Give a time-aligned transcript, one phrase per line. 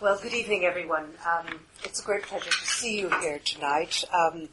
[0.00, 1.10] Well, good evening, everyone.
[1.30, 4.02] Um, it's a great pleasure to see you here tonight.
[4.10, 4.48] Um,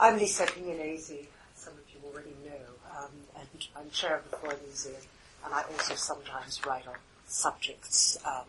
[0.00, 4.56] I'm Lisa Appignanesi, some of you already know, um, and I'm chair of the Freud
[4.64, 5.02] Museum,
[5.44, 6.94] and I also sometimes write on
[7.26, 8.46] subjects um,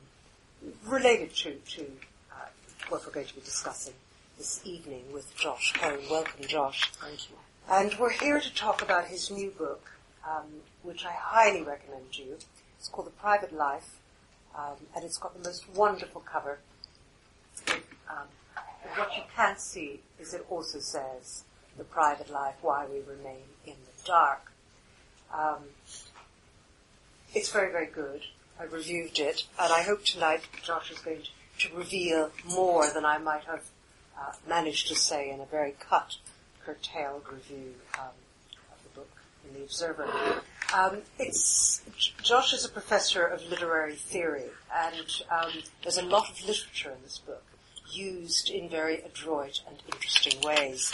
[0.88, 1.82] related to, to
[2.32, 2.46] uh,
[2.88, 3.96] what we're going to be discussing
[4.38, 6.00] this evening with Josh Cohen.
[6.10, 6.92] Welcome, Josh.
[6.94, 7.36] Thank you.
[7.70, 9.92] And we're here to talk about his new book,
[10.26, 10.46] um,
[10.82, 12.38] which I highly recommend to you.
[12.80, 14.00] It's called The Private Life,
[14.58, 16.60] um, and it's got the most wonderful cover.
[17.70, 18.28] Um,
[18.96, 21.44] what you can't see is it also says
[21.78, 24.52] The Private Life, Why We Remain in the Dark.
[25.34, 25.64] Um,
[27.34, 28.22] it's very, very good.
[28.60, 33.06] I reviewed it, and I hope tonight Josh is going to, to reveal more than
[33.06, 33.64] I might have
[34.20, 36.18] uh, managed to say in a very cut,
[36.64, 38.10] curtailed review um,
[38.72, 39.10] of the book
[39.48, 40.08] in the Observer.
[40.74, 41.84] Um, it's
[42.24, 45.52] Josh is a professor of literary theory, and um,
[45.84, 47.44] there's a lot of literature in this book
[47.92, 50.92] used in very adroit and interesting ways.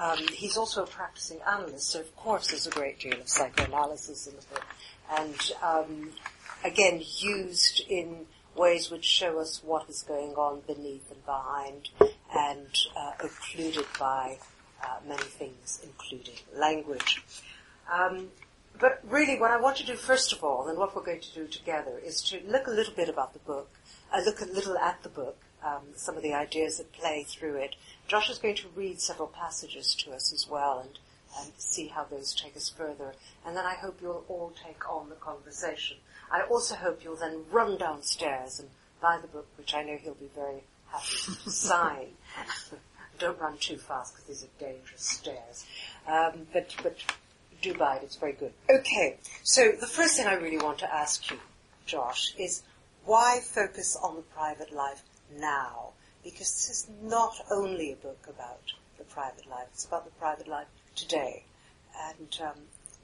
[0.00, 4.26] Um, he's also a practicing analyst, so of course there's a great deal of psychoanalysis
[4.26, 4.66] in the book,
[5.16, 6.10] and um,
[6.64, 11.88] again used in ways which show us what is going on beneath and behind,
[12.34, 14.38] and uh, occluded by
[14.82, 17.22] uh, many things, including language.
[17.92, 18.28] Um,
[18.80, 21.34] but really, what I want to do first of all, and what we're going to
[21.34, 23.70] do together, is to look a little bit about the book,
[24.12, 27.56] uh, look a little at the book, um, some of the ideas that play through
[27.56, 27.76] it.
[28.08, 30.98] Josh is going to read several passages to us as well, and
[31.38, 33.14] and see how those take us further.
[33.46, 35.98] And then I hope you'll all take on the conversation.
[36.30, 38.68] I also hope you'll then run downstairs and
[39.00, 42.08] buy the book, which I know he'll be very happy to sign.
[43.18, 45.66] Don't run too fast because these are dangerous stairs.
[46.06, 46.96] Um, but but
[47.60, 48.52] do buy it; it's very good.
[48.68, 51.38] Okay, so the first thing I really want to ask you,
[51.86, 52.62] Josh, is
[53.04, 55.02] why focus on the private life
[55.38, 55.90] now?
[56.22, 58.60] Because this is not only a book about
[58.98, 61.44] the private life; it's about the private life today,
[62.08, 62.56] and um,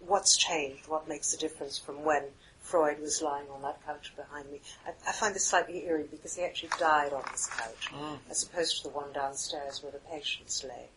[0.07, 2.25] what's changed, what makes the difference from when
[2.61, 4.61] Freud was lying on that couch behind me.
[4.87, 8.19] I, I find this slightly eerie because he actually died on this couch, Mm.
[8.29, 10.89] as opposed to the one downstairs where the patients lay.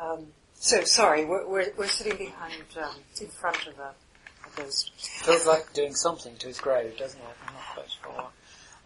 [0.00, 4.92] Um, so sorry, we're, we're, we're sitting behind, um, in front of a, a ghost.
[4.96, 7.26] Feels like doing something to his grave, doesn't it?
[7.46, 8.26] I'm not quite sure.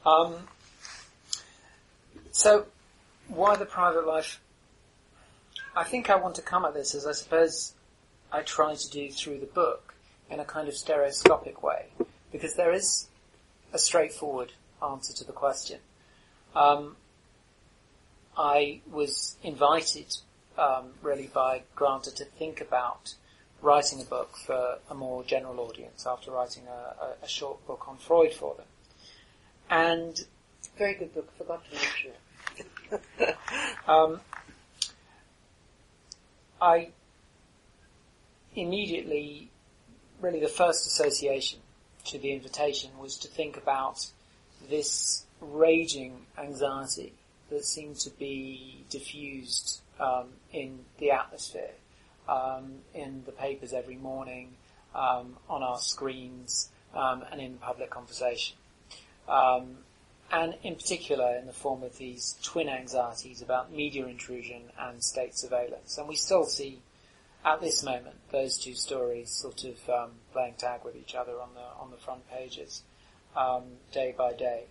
[0.06, 0.48] Um,
[2.32, 2.66] so,
[3.28, 4.40] why the private life?
[5.76, 7.74] I think I want to come at this as I suppose
[8.32, 9.94] I try to do through the book
[10.30, 11.86] in a kind of stereoscopic way,
[12.32, 13.06] because there is
[13.72, 14.52] a straightforward
[14.82, 15.78] answer to the question.
[16.54, 16.96] Um,
[18.36, 20.16] I was invited
[20.58, 23.14] um, really by Granta to think about
[23.62, 27.88] writing a book for a more general audience after writing a, a, a short book
[27.88, 28.66] on Freud for them.
[29.70, 30.24] And
[30.76, 32.12] Very good book, forgot to mention
[33.20, 33.36] it.
[33.88, 34.20] um,
[36.60, 36.90] I
[38.54, 39.50] immediately,
[40.20, 41.60] really the first association
[42.06, 44.06] to the invitation was to think about
[44.68, 47.12] this raging anxiety
[47.50, 51.72] that seemed to be diffused um, in the atmosphere,
[52.28, 54.54] um, in the papers every morning,
[54.94, 58.56] um, on our screens, um, and in public conversation.
[60.30, 65.34] And in particular in the form of these twin anxieties about media intrusion and state
[65.34, 65.96] surveillance.
[65.96, 66.82] And we still see
[67.44, 71.54] at this moment those two stories sort of um, playing tag with each other on
[71.54, 72.82] the on the front pages
[73.36, 74.64] um, day by day.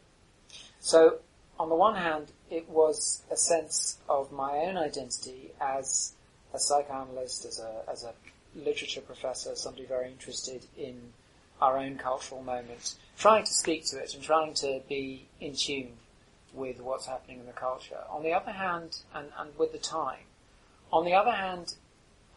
[0.79, 1.19] So
[1.59, 6.13] on the one hand, it was a sense of my own identity as
[6.53, 8.13] a psychoanalyst, as a as a
[8.55, 11.13] literature professor, somebody very interested in
[11.61, 15.93] our own cultural moment, trying to speak to it and trying to be in tune
[16.53, 17.97] with what's happening in the culture.
[18.09, 20.25] On the other hand, and, and with the time,
[20.91, 21.73] on the other hand,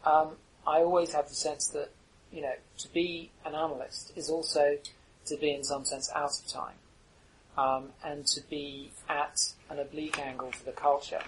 [0.05, 0.31] um,
[0.65, 1.89] I always have the sense that,
[2.31, 4.77] you know, to be an analyst is also
[5.25, 6.75] to be in some sense out of time,
[7.57, 11.21] um, and to be at an oblique angle for the culture.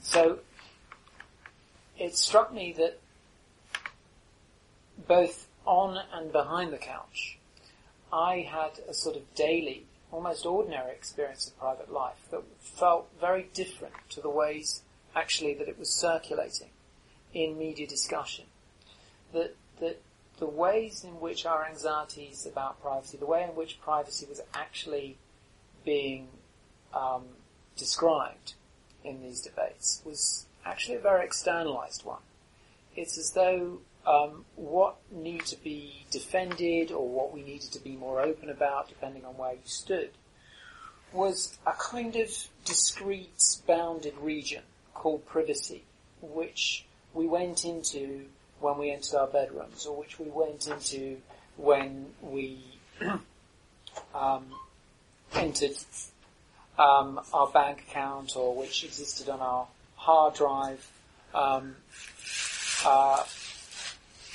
[0.00, 0.40] So,
[1.98, 2.98] it struck me that
[5.06, 7.38] both on and behind the couch,
[8.12, 13.48] I had a sort of daily, almost ordinary experience of private life that felt very
[13.54, 14.82] different to the ways
[15.14, 16.70] actually that it was circulating
[17.32, 18.44] in media discussion.
[19.32, 20.00] That, that
[20.38, 25.16] the ways in which our anxieties about privacy, the way in which privacy was actually
[25.84, 26.28] being
[26.94, 27.24] um,
[27.76, 28.54] described
[29.04, 32.20] in these debates was actually a very externalized one.
[32.94, 37.96] It's as though um, what needed to be defended or what we needed to be
[37.96, 40.10] more open about, depending on where you stood,
[41.12, 42.30] was a kind of
[42.64, 44.62] discrete, bounded region
[44.94, 45.84] called privacy,
[46.20, 46.84] which
[47.14, 48.26] we went into
[48.60, 51.18] when we entered our bedrooms, or which we went into
[51.56, 52.58] when we
[54.14, 54.46] um,
[55.34, 55.76] entered
[56.78, 60.90] um, our bank account, or which existed on our hard drive.
[61.34, 61.76] Um,
[62.84, 63.24] uh,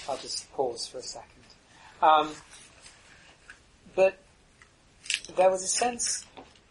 [0.10, 1.44] I'll just pause for a second.
[2.02, 2.32] Um,
[3.96, 4.18] but
[5.36, 6.26] there was a sense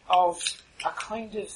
[0.09, 0.41] of
[0.85, 1.51] a kind of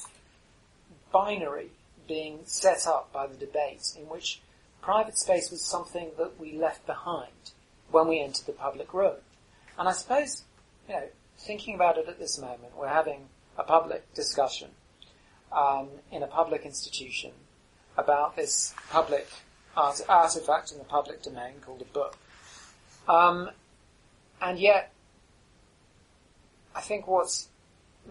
[1.11, 1.69] binary
[2.07, 4.41] being set up by the debate in which
[4.81, 7.31] private space was something that we left behind
[7.89, 9.15] when we entered the public room.
[9.77, 10.43] And I suppose,
[10.87, 11.03] you know,
[11.45, 14.69] thinking about it at this moment, we're having a public discussion
[15.51, 17.31] um, in a public institution
[17.97, 19.27] about this public
[19.75, 22.17] art- artifact in the public domain called a book.
[23.07, 23.49] Um,
[24.41, 24.93] and yet,
[26.75, 27.49] I think what's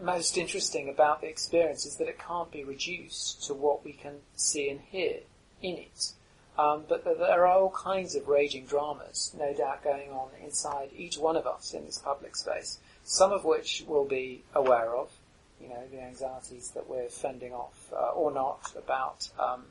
[0.00, 4.16] most interesting about the experience is that it can't be reduced to what we can
[4.36, 5.20] see and hear
[5.62, 6.12] in it.
[6.58, 11.16] Um, but there are all kinds of raging dramas, no doubt, going on inside each
[11.16, 12.78] one of us in this public space.
[13.10, 15.10] Some of which we'll be aware of,
[15.60, 19.64] you know, the anxieties that we're fending off uh, or not about um,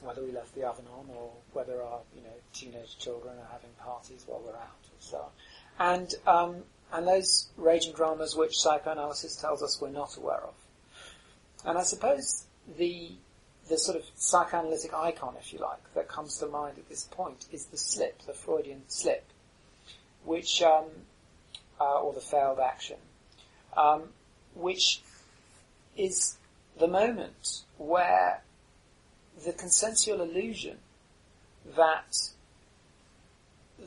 [0.00, 3.68] whether we left the oven on or whether our, you know, teenage children are having
[3.78, 5.30] parties while we're out or so on.
[5.78, 10.54] And um, and those raging dramas which psychoanalysis tells us we're not aware of.
[11.66, 12.46] And I suppose
[12.78, 13.10] the
[13.68, 17.44] the sort of psychoanalytic icon, if you like, that comes to mind at this point
[17.52, 19.26] is the slip, the Freudian slip,
[20.24, 20.86] which, um,
[21.80, 22.96] uh, or the failed action,
[23.76, 24.02] um,
[24.54, 25.00] which
[25.96, 26.36] is
[26.78, 28.42] the moment where
[29.44, 30.78] the consensual illusion
[31.76, 32.16] that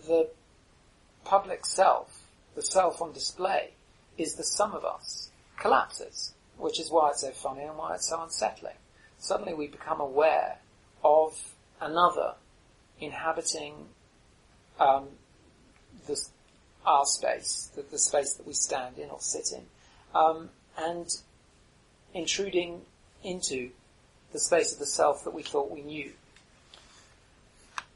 [0.08, 0.30] the
[1.24, 2.24] public self,
[2.56, 3.72] the self on display,
[4.18, 8.10] is the sum of us, collapses, which is why it's so funny and why it's
[8.10, 8.76] so unsettling.
[9.18, 10.58] Suddenly we become aware
[11.04, 12.36] of another
[13.00, 13.74] inhabiting
[14.80, 15.08] um,
[16.86, 19.66] our space, the, the, space that we stand in or sit in,
[20.14, 21.08] um, and
[22.14, 22.82] intruding
[23.24, 23.70] into
[24.32, 26.12] the space of the self that we thought we knew.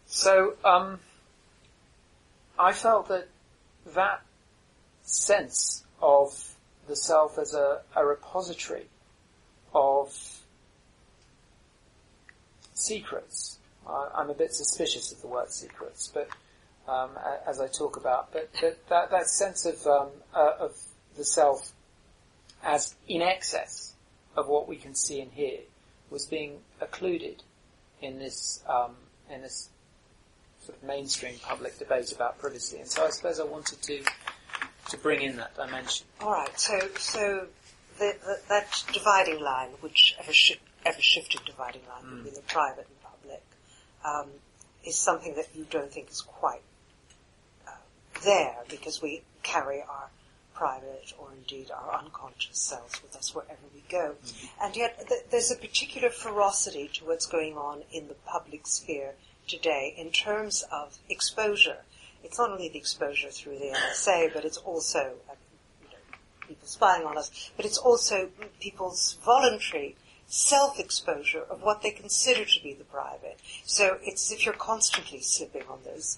[0.05, 0.99] So um,
[2.57, 3.27] I felt that
[3.93, 4.21] that
[5.03, 6.55] sense of
[6.87, 8.85] the self as a, a repository
[9.73, 10.41] of
[12.73, 13.57] secrets.
[13.87, 16.29] I'm a bit suspicious of the word secrets, but
[16.87, 17.11] um,
[17.47, 20.75] as I talk about, but, but that, that sense of um, uh, of
[21.17, 21.73] the self
[22.63, 23.93] as in excess
[24.35, 25.59] of what we can see and hear
[26.09, 27.43] was being occluded
[28.01, 28.95] in this um,
[29.29, 29.69] in this
[30.61, 34.03] sort of mainstream public debate about privacy, and so I suppose I wanted to
[34.89, 36.05] to bring in that dimension.
[36.21, 37.47] All right, so so
[37.99, 42.23] the, the, that dividing line, which ever sh- ever shifting dividing line mm.
[42.23, 43.43] between the private and public,
[44.05, 44.29] um,
[44.85, 46.61] is something that you don't think is quite
[48.23, 50.09] there because we carry our
[50.53, 54.15] private or indeed our unconscious selves with us wherever we go.
[54.25, 54.49] Mm.
[54.63, 59.13] And yet th- there's a particular ferocity to what's going on in the public sphere
[59.47, 61.77] today in terms of exposure.
[62.23, 64.99] It's not only the exposure through the NSA, but it's also
[65.29, 65.35] uh,
[65.81, 66.17] you know,
[66.47, 69.95] people spying on us, but it's also people's voluntary
[70.25, 73.39] self-exposure of what they consider to be the private.
[73.63, 76.17] So it's as if you're constantly slipping on those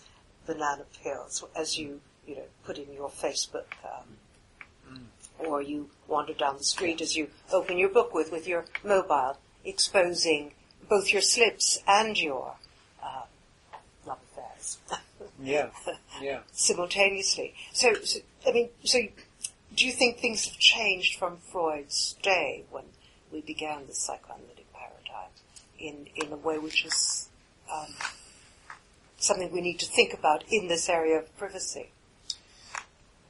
[0.50, 4.08] banana pills as you, you know, put in your Facebook, um,
[4.92, 5.48] mm.
[5.48, 9.38] or you wander down the street as you open your book with, with your mobile,
[9.64, 10.54] exposing
[10.90, 12.56] both your slips and your,
[13.04, 13.24] uh,
[14.08, 14.80] love affairs.
[15.44, 15.70] yeah,
[16.20, 16.40] yeah.
[16.52, 17.54] Simultaneously.
[17.72, 19.00] So, so, I mean, so
[19.76, 22.86] do you think things have changed from Freud's day when
[23.32, 25.30] we began the psychoanalytic paradigm
[25.78, 27.30] in, in a way which is
[27.72, 27.94] um,
[29.20, 31.92] something we need to think about in this area of privacy.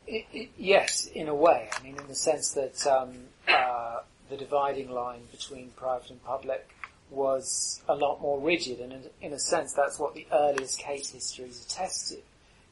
[0.07, 1.69] It, it, yes, in a way.
[1.77, 3.15] I mean, in the sense that um,
[3.47, 6.67] uh, the dividing line between private and public
[7.11, 11.11] was a lot more rigid, and in, in a sense, that's what the earliest case
[11.11, 12.23] histories attested.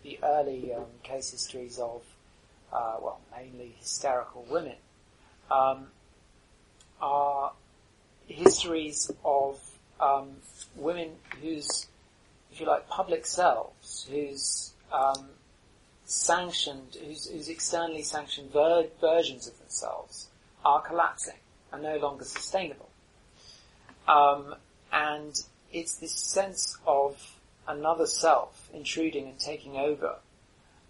[0.03, 2.03] The early um, case histories of,
[2.71, 4.75] uh, well, mainly hysterical women,
[5.49, 5.87] um,
[7.01, 7.53] are
[8.27, 9.59] histories of
[9.99, 10.29] um,
[10.75, 11.87] women whose,
[12.57, 15.27] if you like, public selves, whose um,
[16.05, 20.27] sanctioned, whose, whose, externally sanctioned ver- versions of themselves
[20.65, 21.35] are collapsing,
[21.71, 22.89] are no longer sustainable.
[24.07, 24.55] Um,
[24.91, 25.39] and
[25.71, 27.37] it's this sense of
[27.67, 30.15] another self intruding and taking over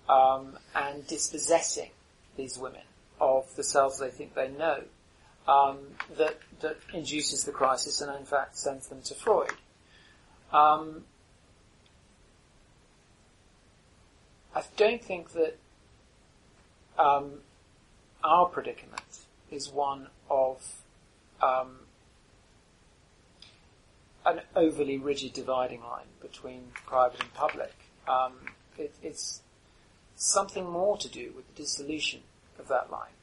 [0.07, 1.89] um, and dispossessing
[2.37, 2.83] these women
[3.19, 4.83] of the selves they think they know
[5.49, 5.79] um,
[6.17, 9.51] that that induces the crisis and in fact sends them to Freud.
[10.53, 11.03] Um,
[14.57, 15.55] I don't think that
[16.97, 17.41] um,
[18.23, 19.19] our predicament
[19.51, 20.81] is one of
[21.43, 21.81] um,
[24.25, 27.71] an overly rigid dividing line between private and public.
[28.07, 28.33] Um,
[28.79, 29.43] it, it's
[30.15, 32.21] something more to do with the dissolution
[32.57, 33.13] of that line.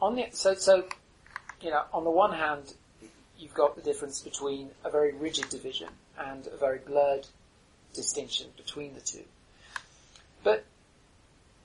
[0.00, 0.84] On the so so,
[1.60, 2.74] you know, on the one hand,
[3.36, 7.26] you've got the difference between a very rigid division and a very blurred
[7.94, 9.24] distinction between the two.
[10.42, 10.64] But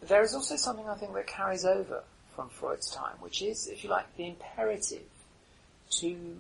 [0.02, 2.04] there is also something I think that carries over
[2.36, 5.02] from Freud's time, which is, if you like, the imperative
[5.92, 6.38] to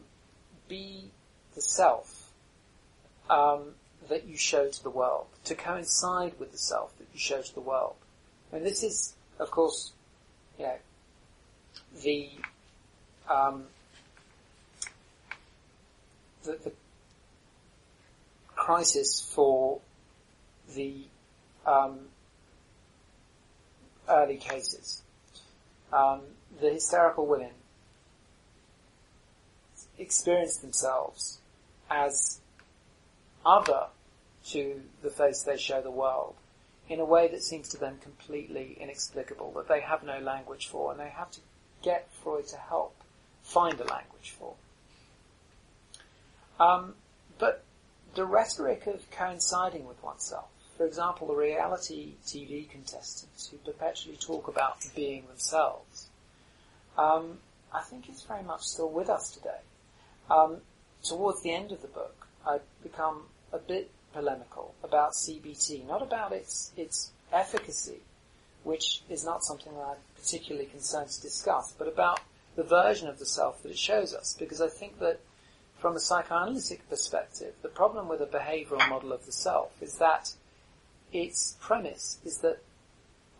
[0.67, 1.11] be
[1.55, 2.31] the self
[3.29, 3.75] um,
[4.09, 7.53] that you show to the world, to coincide with the self that you show to
[7.53, 7.95] the world.
[8.51, 9.91] And this is, of course,
[10.57, 10.77] you know,
[12.03, 12.29] the,
[13.29, 13.65] um,
[16.43, 16.71] the, the
[18.55, 19.79] crisis for
[20.75, 20.95] the
[21.65, 21.99] um,
[24.09, 25.01] early cases.
[25.91, 26.21] Um,
[26.59, 27.51] the hysterical women
[29.97, 31.39] experience themselves
[31.89, 32.39] as
[33.45, 33.87] other
[34.45, 36.35] to the face they show the world
[36.89, 40.91] in a way that seems to them completely inexplicable, that they have no language for,
[40.91, 41.39] and they have to
[41.81, 42.95] get Freud to help
[43.41, 44.53] find a language for.
[46.59, 46.95] Um,
[47.39, 47.63] but
[48.15, 54.47] the rhetoric of coinciding with oneself, for example, the reality TV contestants who perpetually talk
[54.47, 56.07] about being themselves,
[56.97, 57.37] um,
[57.73, 59.61] I think is very much still with us today.
[60.29, 60.57] Um,
[61.03, 66.31] towards the end of the book, I become a bit polemical about CBT, not about
[66.31, 68.01] its its efficacy,
[68.63, 72.19] which is not something that I'm particularly concerned to discuss, but about
[72.55, 75.19] the version of the self that it shows us, because I think that
[75.77, 80.33] from a psychoanalytic perspective, the problem with a behavioral model of the self is that
[81.13, 82.59] its premise is that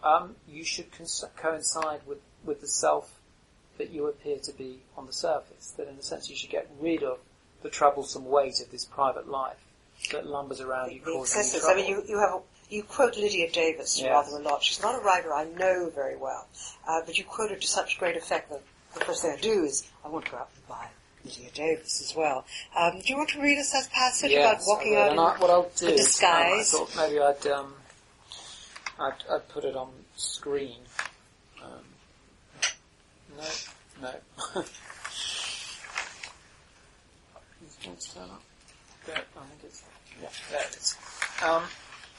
[0.04, 3.20] um, you should cons- coincide with, with the self
[3.78, 5.72] that you appear to be on the surface.
[5.78, 7.20] That in a sense you should get rid of
[7.64, 9.58] the troublesome weight of this private life
[10.12, 11.62] that lumbers around you, the causing you excesses.
[11.62, 11.74] trouble.
[11.80, 12.40] I mean, you, you have a,
[12.70, 14.10] you quote Lydia Davis Yes.
[14.12, 14.62] rather a lot.
[14.64, 16.48] She's not a writer I know very well,
[16.88, 18.62] uh, but you quote her to such great effect that
[18.94, 20.88] the first thing I do is I want to go out and buy
[21.26, 22.46] Lydia Davis as well.
[22.78, 25.50] Um, do you want to read us that passage about walking out in I, what
[25.50, 27.74] I'll do the is, um, I thought maybe I'd, um,
[29.00, 30.80] I'd, I'd put it on screen.
[31.64, 31.84] Um,
[33.38, 33.44] no,
[34.02, 34.64] no.
[37.84, 38.42] Turn up?
[39.06, 39.84] There, I think it's,
[40.22, 40.96] yeah, there it is.
[41.44, 41.64] Um,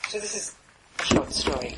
[0.09, 0.55] So this is
[1.01, 1.77] a short story.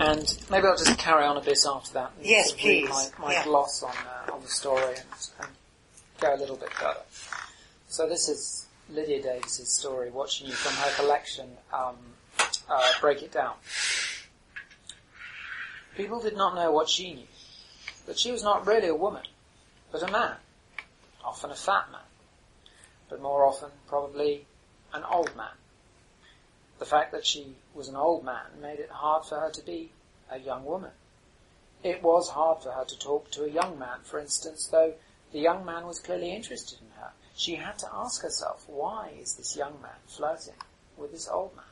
[0.00, 2.12] and maybe I'll just carry on a bit after that.
[2.16, 2.88] and Yes, please.
[2.88, 3.44] My, my Yeah.
[3.44, 3.90] gloss on,
[4.28, 5.48] uh, on the story and, and
[6.20, 7.02] go a little bit further.
[7.88, 11.96] So this is Lydia Davis's story, watching you from her collection, um,
[12.68, 13.54] uh, Break It Down.
[15.96, 17.26] People did not know what she knew,
[18.06, 19.22] that she was not really a woman,
[19.90, 20.36] but a man,
[21.24, 22.00] often a fat man,
[23.08, 24.46] but more often probably
[24.92, 25.50] an old man.
[26.78, 29.90] The fact that she was an old man made it hard for her to be
[30.30, 30.92] a young woman.
[31.82, 34.94] It was hard for her to talk to a young man, for instance, though
[35.32, 37.10] the young man was clearly interested in her.
[37.34, 40.54] She had to ask herself, why is this young man flirting
[40.96, 41.64] with this old man?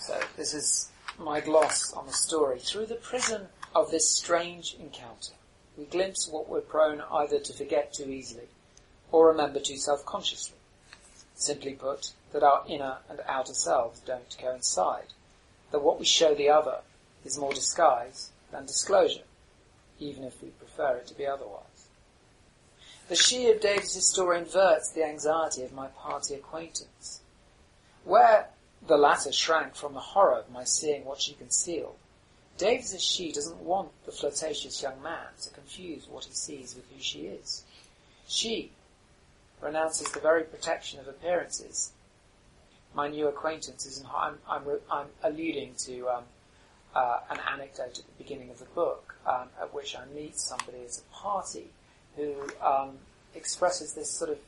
[0.00, 2.58] So this is my gloss on the story.
[2.58, 5.34] Through the prism of this strange encounter,
[5.76, 8.48] we glimpse what we're prone either to forget too easily
[9.12, 10.56] or remember too self-consciously.
[11.34, 15.12] Simply put, that our inner and outer selves don't coincide,
[15.70, 16.78] that what we show the other
[17.24, 19.22] is more disguise than disclosure,
[19.98, 21.88] even if we prefer it to be otherwise.
[23.08, 27.20] The she of Davis's story inverts the anxiety of my party acquaintance.
[28.04, 28.48] Where
[28.86, 31.96] the latter shrank from the horror of my seeing what she concealed,
[32.58, 37.00] Davis's she doesn't want the flirtatious young man to confuse what he sees with who
[37.00, 37.64] she is.
[38.26, 38.72] She
[39.60, 41.92] renounces the very protection of appearances.
[42.94, 46.24] My new acquaintance is in, I'm, I'm, I'm alluding to um,
[46.94, 50.78] uh, an anecdote at the beginning of the book, um, at which I meet somebody
[50.84, 51.66] at a party
[52.16, 52.34] who
[52.64, 52.98] um,
[53.34, 54.38] expresses this sort of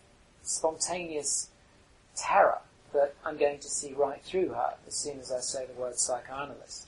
[0.42, 1.48] spontaneous
[2.16, 2.58] terror
[2.92, 5.96] that I'm going to see right through her as soon as I say the word
[5.96, 6.86] psychoanalyst.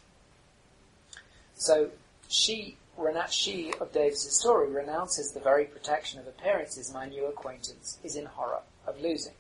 [1.55, 1.91] So
[2.29, 7.99] she, rena- she of Davis's story renounces the very protection of appearances my new acquaintance
[8.03, 9.35] is in horror of losing.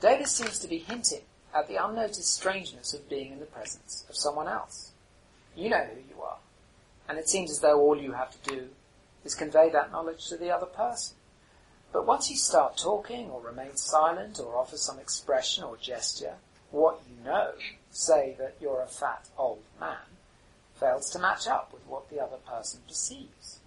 [0.00, 1.22] Davis seems to be hinting
[1.54, 4.92] at the unnoticed strangeness of being in the presence of someone else.
[5.56, 6.38] You know who you are,
[7.08, 8.68] And it seems as though all you have to do
[9.24, 11.16] is convey that knowledge to the other person.
[11.92, 16.34] But once you start talking or remain silent or offer some expression or gesture,
[16.70, 17.52] what you know,
[17.90, 19.96] say that you're a fat old man,
[20.78, 23.60] fails to match up with what the other person perceives.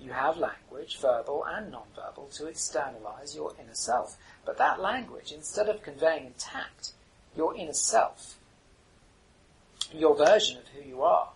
[0.00, 4.16] You have language, verbal and non-verbal, to externalize your inner self.
[4.46, 6.92] But that language, instead of conveying intact
[7.36, 8.38] your inner self,
[9.92, 11.30] your version of who you are,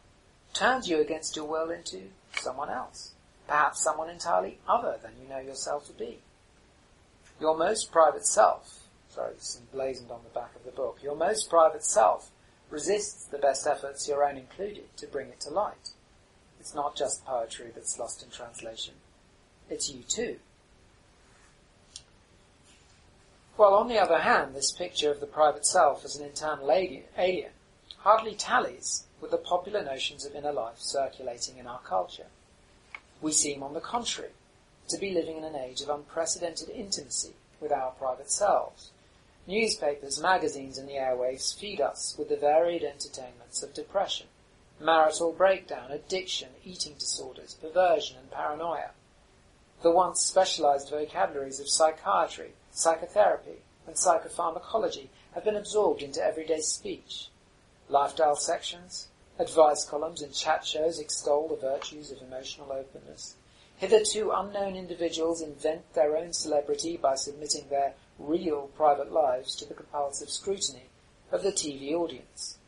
[0.52, 2.02] turns you against your will into
[2.38, 3.12] someone else.
[3.46, 6.18] Perhaps someone entirely other than you know yourself to be.
[7.40, 11.16] Your most private self, sorry, this is emblazoned on the back of the book, your
[11.16, 12.30] most private self
[12.70, 15.90] resists the best efforts, your own included, to bring it to light.
[16.60, 18.94] It's not just poetry that's lost in translation.
[19.68, 20.36] It's you too.
[23.56, 27.50] While on the other hand, this picture of the private self as an internal alien
[27.98, 32.26] hardly tallies with the popular notions of inner life circulating in our culture.
[33.22, 34.32] We seem, on the contrary,
[34.88, 38.90] to be living in an age of unprecedented intimacy with our private selves.
[39.46, 44.26] Newspapers, magazines, and the airwaves feed us with the varied entertainments of depression,
[44.80, 48.90] marital breakdown, addiction, eating disorders, perversion, and paranoia.
[49.82, 57.28] The once specialized vocabularies of psychiatry, psychotherapy, and psychopharmacology have been absorbed into everyday speech.
[57.88, 59.08] Lifestyle sections,
[59.38, 63.36] advice columns, and chat shows extol the virtues of emotional openness.
[63.76, 69.74] Hitherto unknown individuals invent their own celebrity by submitting their real private lives to the
[69.74, 70.84] compulsive scrutiny
[71.32, 72.58] of the TV audience.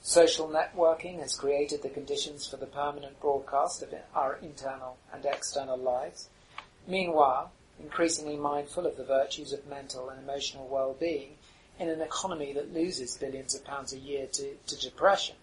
[0.00, 5.76] Social networking has created the conditions for the permanent broadcast of our internal and external
[5.76, 6.28] lives.
[6.86, 11.36] Meanwhile, increasingly mindful of the virtues of mental and emotional well-being
[11.78, 15.36] in an economy that loses billions of pounds a year to, to depression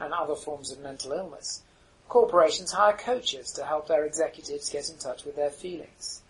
[0.00, 1.62] and other forms of mental illness,
[2.08, 6.22] corporations hire coaches to help their executives get in touch with their feelings.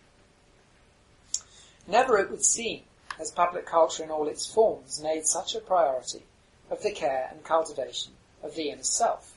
[1.86, 2.82] Never, it would seem,
[3.16, 6.24] has public culture in all its forms made such a priority
[6.70, 9.34] of the care and cultivation of the inner self.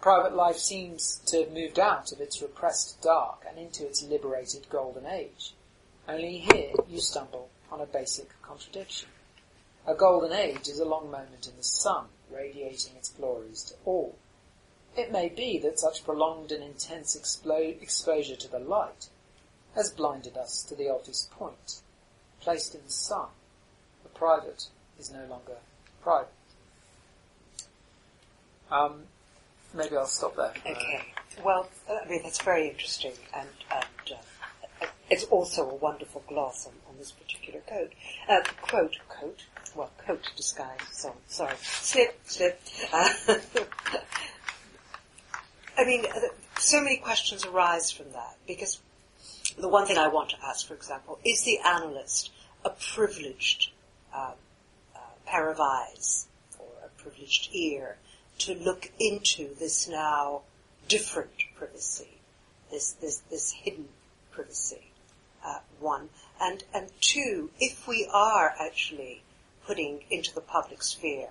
[0.00, 4.66] Private life seems to have moved out of its repressed dark and into its liberated
[4.70, 5.54] golden age.
[6.08, 9.08] Only here you stumble on a basic contradiction.
[9.86, 14.16] A golden age is a long moment in the sun, radiating its glories to all.
[14.96, 19.08] It may be that such prolonged and intense exposure to the light
[19.74, 21.80] has blinded us to the obvious point.
[22.40, 23.28] Placed in the sun,
[24.02, 24.66] the private
[24.98, 25.58] is no longer
[26.02, 26.32] private.
[28.70, 29.02] Um,
[29.74, 30.54] maybe I'll stop there.
[30.66, 31.12] Okay.
[31.44, 36.72] Well, I mean, that's very interesting, and, and uh, it's also a wonderful gloss on
[37.00, 37.92] this particular quote.
[38.28, 39.42] Uh, quote, quote,
[39.74, 42.60] well, coat disguise, so, sorry, slip, slip.
[42.92, 43.08] Uh,
[45.78, 46.04] I mean,
[46.58, 48.80] so many questions arise from that because
[49.58, 52.30] the one thing I want to ask, for example, is the analyst
[52.64, 53.70] a privileged
[54.14, 54.32] um,
[54.94, 56.26] uh, pair of eyes
[56.58, 57.96] or a privileged ear
[58.38, 60.42] to look into this now
[60.88, 62.18] different privacy,
[62.70, 63.88] this this this hidden
[64.30, 64.90] privacy?
[65.44, 69.22] Uh, one and and two, if we are actually
[69.66, 71.28] putting into the public sphere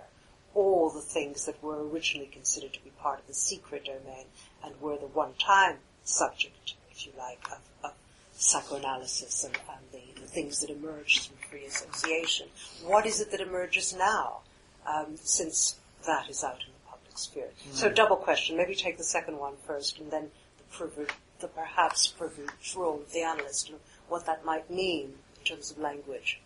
[0.55, 4.25] all the things that were originally considered to be part of the secret domain
[4.63, 7.93] and were the one-time subject, if you like, of, of
[8.33, 12.47] psychoanalysis and, and the, the, things that emerged from free association.
[12.83, 14.39] What is it that emerges now,
[14.87, 17.49] um, since that is out in the public sphere?
[17.69, 17.73] Mm.
[17.73, 18.57] So double question.
[18.57, 23.11] Maybe take the second one first, and then the, privilege, the perhaps privileged role of
[23.11, 26.39] the analyst, and what that might mean in terms of language.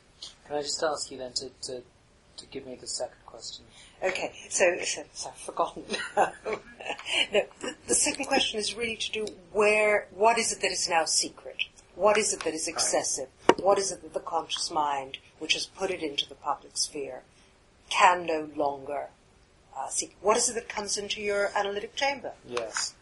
[0.48, 1.82] Can I just ask you then to, to,
[2.38, 3.66] to give me the second question?
[4.04, 5.84] Okay, so, so, so I've forgotten.
[6.18, 6.32] no,
[7.62, 11.06] the, the, second question is really to do where, what is it that is now
[11.06, 11.64] secret?
[11.96, 13.28] What is it that is excessive?
[13.60, 17.22] What is it that the conscious mind, which has put it into the public sphere,
[17.90, 19.10] can no longer
[19.78, 20.12] uh, see?
[20.22, 22.32] What is it that comes into your analytic chamber?
[22.48, 22.96] Yes.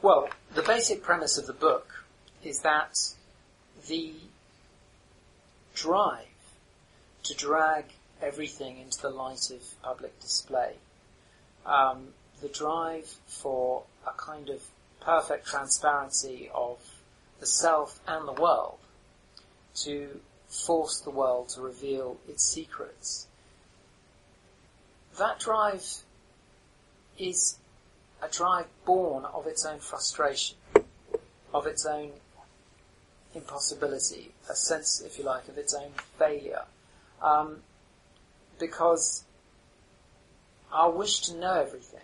[0.00, 2.04] Well, the basic premise of the book
[2.42, 2.98] is that
[3.88, 4.12] the
[5.74, 6.26] drive
[7.22, 7.84] to drag
[8.20, 10.74] everything into the light of public display.
[11.64, 12.08] Um,
[12.40, 14.62] the drive for a kind of
[15.00, 16.78] perfect transparency of
[17.40, 18.78] the self and the world
[19.74, 23.26] to force the world to reveal its secrets.
[25.18, 25.84] That drive
[27.18, 27.58] is
[28.22, 30.56] a drive born of its own frustration,
[31.52, 32.10] of its own
[33.34, 36.62] impossibility, a sense, if you like, of its own failure.
[37.22, 37.58] Um,
[38.58, 39.24] because
[40.72, 42.00] our wish to know everything,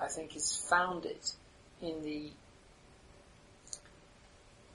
[0.00, 1.18] I think, is founded
[1.82, 2.30] in the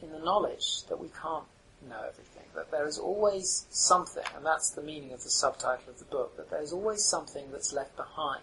[0.02, 1.46] in the knowledge that we can't
[1.88, 6.00] know everything, that there is always something, and that's the meaning of the subtitle of
[6.00, 8.42] the book, that there's always something that's left behind.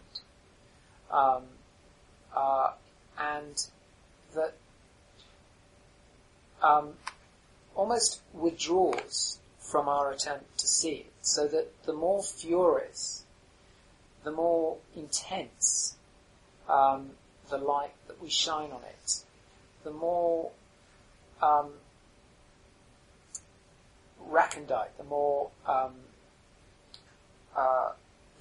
[1.11, 1.42] Um,
[2.37, 2.73] uh,
[3.18, 3.66] and
[4.35, 4.55] that
[6.62, 6.90] um,
[7.79, 13.23] almost withdraws from our attempt to see it, so that the more furious,
[14.25, 15.95] the more intense
[16.69, 17.11] um,
[17.51, 19.23] the light that we shine on it,
[19.85, 20.51] the more
[21.41, 21.71] um,
[24.29, 25.93] recondite, the more um,
[27.57, 27.93] uh,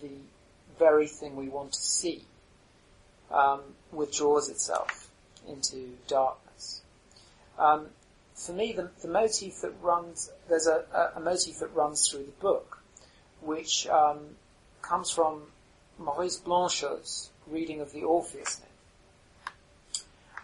[0.01, 0.09] the
[0.79, 2.23] very thing we want to see
[3.31, 5.11] um, withdraws itself
[5.47, 6.81] into darkness.
[7.59, 7.87] Um,
[8.37, 12.23] for me, the, the, motif that runs there's a, a, a, motif that runs through
[12.23, 12.83] the book,
[13.41, 14.19] which um,
[14.81, 15.41] comes from
[15.97, 20.03] Maurice Blanchot's reading of the Orpheus myth.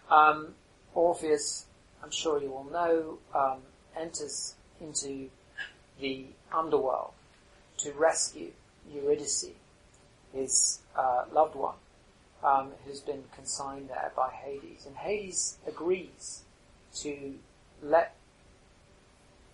[0.10, 0.56] Um,
[0.96, 1.66] Orpheus,
[2.04, 3.60] I'm sure you all know, um,
[3.96, 5.30] enters into
[6.02, 7.14] the underworld
[7.78, 8.52] to rescue
[8.92, 9.52] Eurydice,
[10.34, 11.76] his uh, loved one,
[12.44, 14.86] um, who's been consigned there by Hades.
[14.88, 16.42] And Hades agrees
[16.96, 17.36] to
[17.84, 18.16] let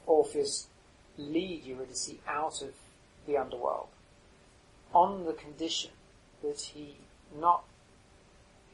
[0.05, 0.67] Orpheus
[1.17, 2.73] lead Eurydice out of
[3.27, 3.87] the underworld
[4.93, 5.91] on the condition
[6.41, 6.95] that he
[7.39, 7.63] not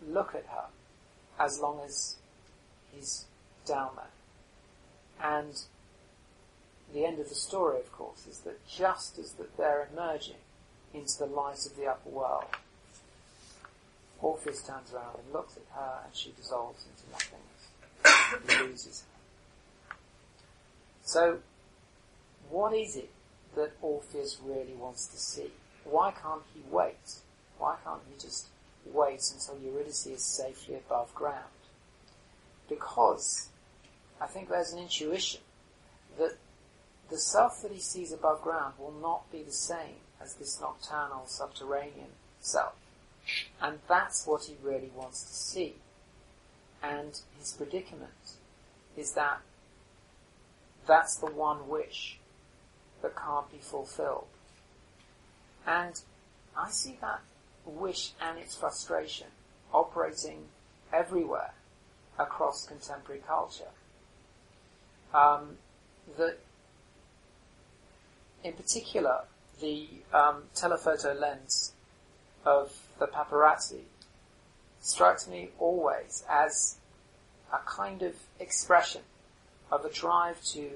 [0.08, 0.66] look at her
[1.40, 2.16] as long as
[2.94, 3.26] he's
[3.66, 4.06] down there.
[5.22, 5.54] And
[6.94, 10.36] the end of the story, of course, is that just as that they're emerging
[10.94, 12.46] into the light of the upper world,
[14.22, 18.60] Orpheus turns around and looks at her and she dissolves into nothingness.
[18.64, 19.15] he loses her.
[21.06, 21.38] So,
[22.50, 23.12] what is it
[23.56, 25.52] that Orpheus really wants to see?
[25.84, 27.20] Why can't he wait?
[27.60, 28.48] Why can't he just
[28.84, 31.46] wait until Eurydice is safely above ground?
[32.68, 33.50] Because
[34.20, 35.42] I think there's an intuition
[36.18, 36.38] that
[37.12, 41.28] the self that he sees above ground will not be the same as this nocturnal
[41.28, 42.74] subterranean self.
[43.62, 45.76] And that's what he really wants to see.
[46.82, 48.38] And his predicament
[48.98, 49.42] is that
[50.86, 52.20] that's the one wish
[53.02, 54.28] that can't be fulfilled.
[55.66, 56.00] And
[56.58, 57.22] I see that
[57.66, 59.28] wish and its frustration
[59.74, 60.46] operating
[60.94, 61.54] everywhere
[62.18, 63.72] across contemporary culture.
[65.14, 65.58] Um,
[66.18, 66.38] that,
[68.44, 69.22] in particular,
[69.60, 71.74] the um, telephoto lens
[72.46, 73.84] of the paparazzi
[74.82, 76.78] strikes me always as
[77.52, 79.02] a kind of expression
[79.72, 80.70] of a drive to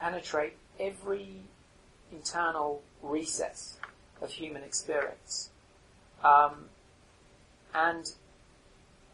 [0.00, 1.28] penetrate every
[2.12, 3.76] internal recess
[4.20, 5.50] of human experience.
[6.24, 6.66] Um,
[7.74, 8.10] and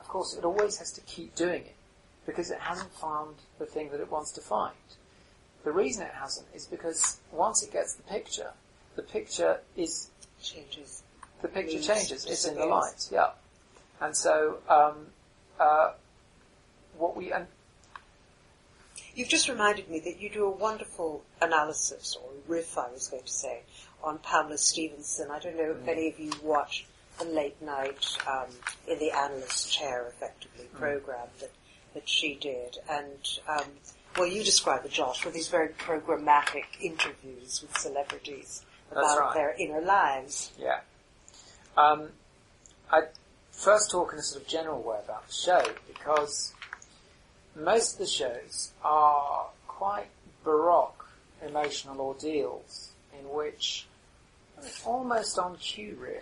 [0.01, 1.75] of course, it always has to keep doing it
[2.27, 4.75] because it hasn't found the thing that it wants to find.
[5.65, 8.53] The reason it hasn't is because once it gets the picture,
[8.95, 10.11] the picture is
[10.43, 11.03] changes.
[11.43, 12.25] The picture changes.
[12.25, 13.09] It's in the light.
[13.11, 13.31] Yeah.
[14.01, 15.07] And so, um,
[15.59, 15.93] uh,
[16.99, 17.47] what we and
[19.16, 23.22] You've just reminded me that you do a wonderful analysis, or riff I was going
[23.22, 23.62] to say,
[24.05, 25.31] on Pamela Stephenson.
[25.31, 25.88] I don't know if mm.
[25.88, 26.85] any of you watch
[27.18, 28.50] the late night, um,
[28.87, 30.79] in the analyst chair effectively mm.
[30.79, 31.50] program that,
[31.94, 32.76] that she did.
[32.90, 33.64] And, um,
[34.18, 39.35] well, you describe it, Josh, with these very programmatic interviews with celebrities about right.
[39.35, 40.52] their inner lives.
[40.59, 40.81] Yeah.
[41.79, 42.11] Um,
[42.92, 43.05] I
[43.50, 46.52] first talk in a sort of general way about the show because
[47.57, 50.09] most of the shows are quite
[50.45, 51.09] baroque
[51.45, 53.87] emotional ordeals in which,
[54.85, 56.21] almost on cue really,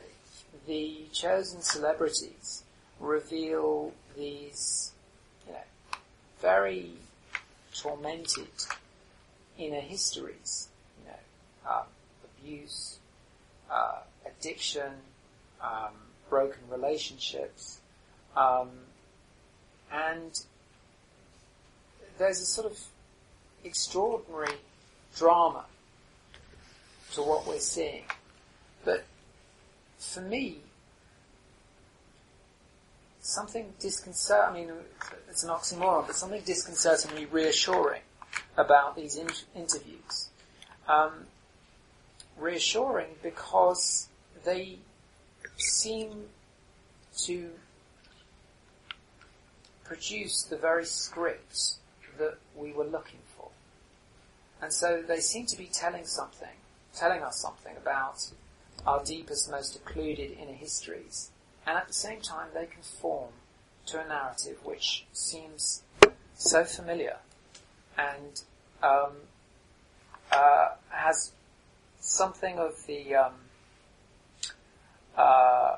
[0.67, 2.63] the chosen celebrities
[3.01, 4.93] reveal these,
[5.47, 5.59] you know,
[6.41, 6.93] very
[7.75, 8.49] tormented
[9.59, 10.69] inner histories,
[11.01, 11.87] you know, um,
[12.25, 12.99] abuse,
[13.71, 14.93] uh, addiction,
[15.61, 15.93] um,
[16.29, 17.81] broken relationships,
[18.37, 18.71] um,
[19.93, 20.45] and
[22.19, 22.79] there's a sort of
[23.65, 24.57] extraordinary
[25.17, 25.65] drama
[27.15, 28.05] to what we're seeing.
[28.85, 29.05] But
[29.99, 30.59] for me,
[33.21, 34.71] something disconcert, I mean,
[35.29, 38.03] it's an oxymoron, but something disconcertingly reassuring
[38.57, 40.29] about these in- interviews.
[40.87, 41.27] Um,
[42.37, 44.09] reassuring because
[44.45, 44.79] they
[45.57, 46.27] seem
[47.17, 47.51] to
[49.85, 51.79] produce the very scripts
[52.19, 53.49] that we were looking for.
[54.61, 56.57] And so they seem to be telling something,
[56.95, 58.31] telling us something about
[58.87, 61.31] our deepest, most occluded inner histories.
[61.67, 63.33] And at the same time, they conform
[63.87, 65.83] to a narrative which seems
[66.35, 67.17] so familiar
[67.97, 68.43] and
[68.83, 69.13] um,
[70.33, 71.33] uh, has
[72.01, 73.33] something of the um,
[75.17, 75.77] uh,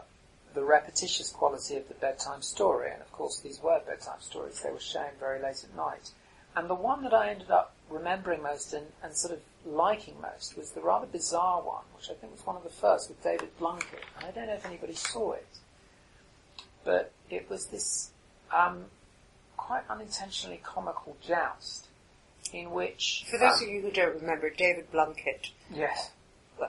[0.54, 2.90] the repetitious quality of the bedtime story.
[2.90, 6.10] And of course, these were bedtime stories; they were shown very late at night.
[6.56, 10.56] And the one that I ended up remembering most and, and sort of liking most
[10.56, 13.50] was the rather bizarre one, which I think was one of the first with David
[13.60, 14.02] Blunkett.
[14.16, 15.46] And I don't know if anybody saw it,
[16.82, 18.10] but it was this
[18.50, 18.86] um,
[19.56, 21.88] quite unintentionally comical joust
[22.52, 23.26] in which.
[23.30, 26.10] For those um, of you who don't remember, David Blunkett, yes,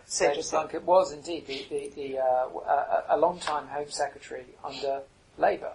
[0.06, 2.50] say David Blunkett was indeed the, the, the uh,
[3.10, 5.02] a, a long-time Home Secretary under
[5.38, 5.74] Labour,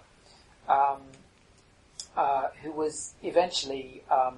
[0.68, 1.00] um,
[2.16, 4.36] uh, who was eventually um,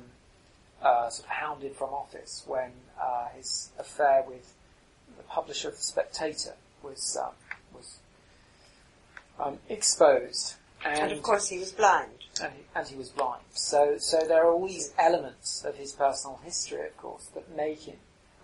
[0.83, 4.55] uh, sort of hounded from office when uh, his affair with
[5.17, 7.33] the publisher of the Spectator was um,
[7.75, 7.99] was
[9.41, 12.11] um, exposed, and, and of course he was blind.
[12.43, 13.43] and he, and he was blind.
[13.53, 17.83] So, so there are all these elements of his personal history, of course, that make
[17.83, 17.97] him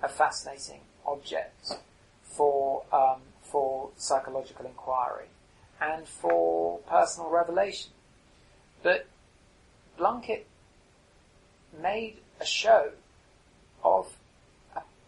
[0.03, 1.75] a fascinating object
[2.23, 5.27] for um, for psychological inquiry
[5.81, 7.91] and for personal revelation.
[8.83, 9.07] But
[10.01, 10.45] Blunkett
[11.79, 12.93] made a show
[13.85, 14.17] of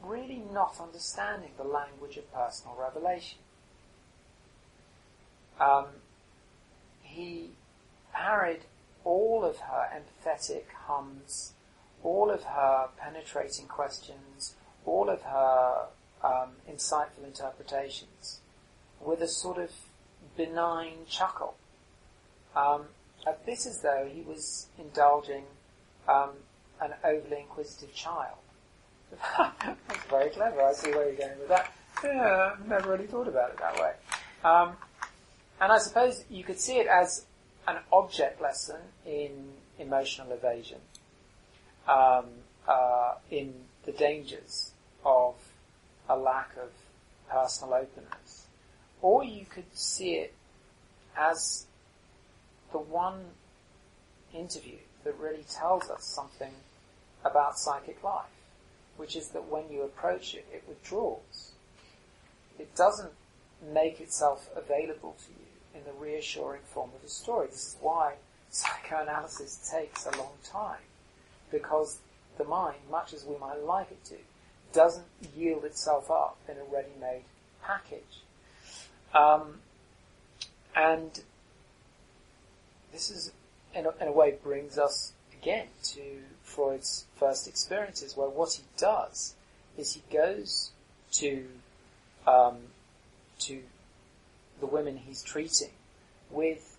[0.03, 3.39] really not understanding the language of personal revelation.
[5.59, 5.87] Um,
[7.03, 7.51] he
[8.13, 8.63] parried
[9.05, 11.53] all of her empathetic hums,
[12.03, 15.87] all of her penetrating questions, all of her
[16.23, 18.41] um, insightful interpretations
[19.01, 19.71] with a sort of
[20.37, 21.55] benign chuckle.
[22.55, 22.87] Um,
[23.27, 25.45] a bit as though he was indulging
[26.09, 26.31] um,
[26.81, 28.37] an overly inquisitive child.
[29.39, 30.63] That's very clever.
[30.63, 31.73] I see where you're going with that.
[32.03, 33.93] Yeah, I've never really thought about it that way.
[34.45, 34.77] Um,
[35.61, 37.25] and I suppose you could see it as
[37.69, 40.79] an object lesson in emotional evasion,
[41.87, 42.27] um,
[42.67, 43.55] uh, in
[43.85, 44.73] the dangers
[45.05, 45.35] of
[46.09, 46.71] a lack of
[47.31, 48.47] personal openness.
[49.01, 50.35] Or you could see it
[51.17, 51.67] as
[52.73, 53.25] the one
[54.35, 56.53] interview that really tells us something
[57.25, 58.25] about psychic life,
[58.97, 61.53] which is that when you approach it, it withdraws.
[62.59, 63.13] It doesn't
[63.73, 67.47] make itself available to you in the reassuring form of a story.
[67.49, 68.15] This is why
[68.51, 70.81] psychoanalysis takes a long time,
[71.51, 71.99] because
[72.39, 74.17] the mind, much as we might like it to,
[74.73, 75.07] doesn't
[75.37, 77.25] yield itself up in a ready-made
[77.63, 78.23] package.
[79.15, 79.61] Um,
[80.75, 81.23] and
[82.93, 83.33] this is,
[83.75, 86.03] in a, in a way, brings us again to
[86.43, 89.35] Freud's first experiences, where what he does
[89.77, 90.71] is he goes
[91.13, 91.47] to
[92.27, 92.59] um,
[93.41, 93.63] to
[94.61, 95.71] the women he's treating
[96.31, 96.77] with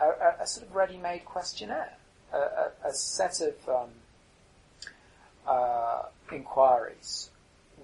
[0.00, 1.94] a, a, a sort of ready-made questionnaire,
[2.32, 3.90] a, a set of um,
[5.46, 7.30] uh, inquiries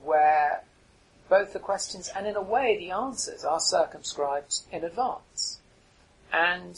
[0.05, 0.63] where
[1.29, 5.59] both the questions and in a way the answers are circumscribed in advance.
[6.33, 6.77] And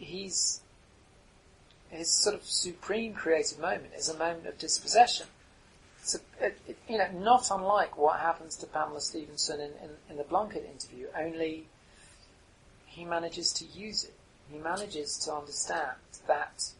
[0.00, 0.60] he's,
[1.90, 5.26] his sort of supreme creative moment is a moment of dispossession.
[6.00, 10.16] It's it, it, you know, not unlike what happens to Pamela Stephenson in, in, in
[10.16, 11.66] the Blunkett interview, only
[12.86, 14.14] he manages to use it.
[14.50, 16.70] He manages to understand that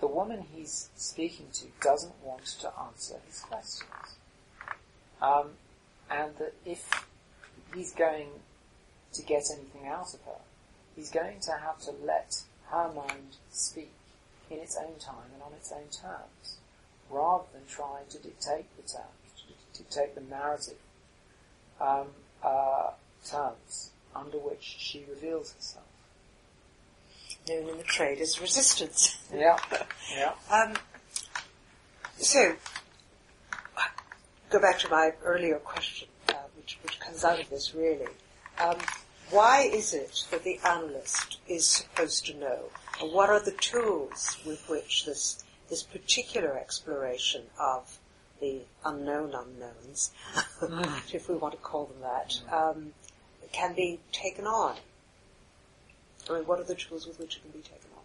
[0.00, 3.90] the woman he's speaking to doesn't want to answer his questions.
[5.22, 5.50] Um,
[6.10, 7.06] and that if
[7.74, 8.28] he's going
[9.14, 10.40] to get anything out of her,
[10.96, 13.92] he's going to have to let her mind speak
[14.50, 16.58] in its own time and on its own terms,
[17.10, 20.78] rather than try to dictate the terms, to dictate the narrative
[21.80, 22.08] um,
[22.42, 22.90] uh,
[23.26, 25.84] terms under which she reveals herself.
[27.48, 29.18] Known in the trade as resistance.
[29.32, 29.58] Yeah,
[30.16, 30.32] yeah.
[30.50, 30.74] Um,
[32.16, 32.54] so,
[34.50, 38.06] go back to my earlier question, uh, which, which comes out of this really.
[38.58, 38.76] Um,
[39.30, 42.64] why is it that the analyst is supposed to know?
[43.00, 47.98] And what are the tools with which this, this particular exploration of
[48.40, 50.12] the unknown unknowns,
[51.12, 52.92] if we want to call them that, um,
[53.52, 54.76] can be taken on?
[56.28, 58.02] I mean, what are the tools with which it can be taken on?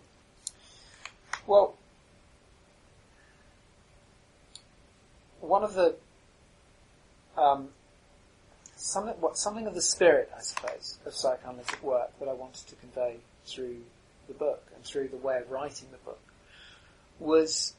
[1.47, 1.75] Well,
[5.41, 5.95] one of the
[7.37, 7.69] um,
[8.79, 12.75] something, what, something of the spirit, I suppose, of psychoanalytic work that I wanted to
[12.75, 13.77] convey through
[14.27, 16.19] the book and through the way of writing the book
[17.19, 17.73] was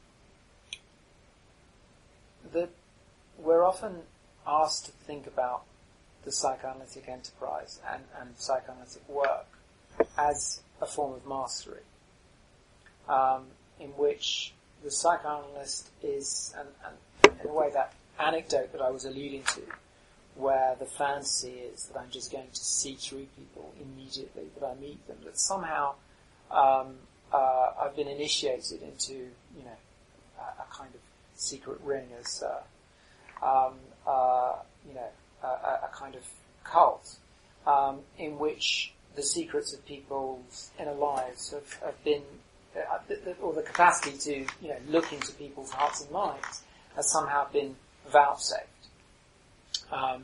[2.53, 2.69] that
[3.37, 4.01] we're often
[4.45, 5.63] asked to think about
[6.23, 9.47] the psychoanalytic enterprise and, and psychoanalytic work
[10.17, 11.81] as a form of mastery,
[13.09, 13.45] um,
[13.79, 19.05] in which the psychoanalyst is, and, and in a way that anecdote that I was
[19.05, 19.61] alluding to,
[20.35, 24.75] where the fantasy is that I'm just going to see through people immediately that I
[24.75, 25.95] meet them, that somehow
[26.49, 26.95] um,
[27.33, 29.77] uh, I've been initiated into, you know,
[30.39, 31.01] a, a kind of
[31.35, 33.73] secret ring as, uh, um,
[34.07, 34.55] uh,
[34.87, 35.09] you know,
[35.43, 36.23] a, a, kind of
[36.63, 37.17] cult
[37.65, 42.21] um, in which the secrets of people's inner lives have, have been,
[42.75, 46.63] uh, or the capacity to, you know, look into people's hearts and minds
[46.95, 47.75] has somehow been
[48.11, 48.67] vouchsafed.
[49.91, 50.23] Um,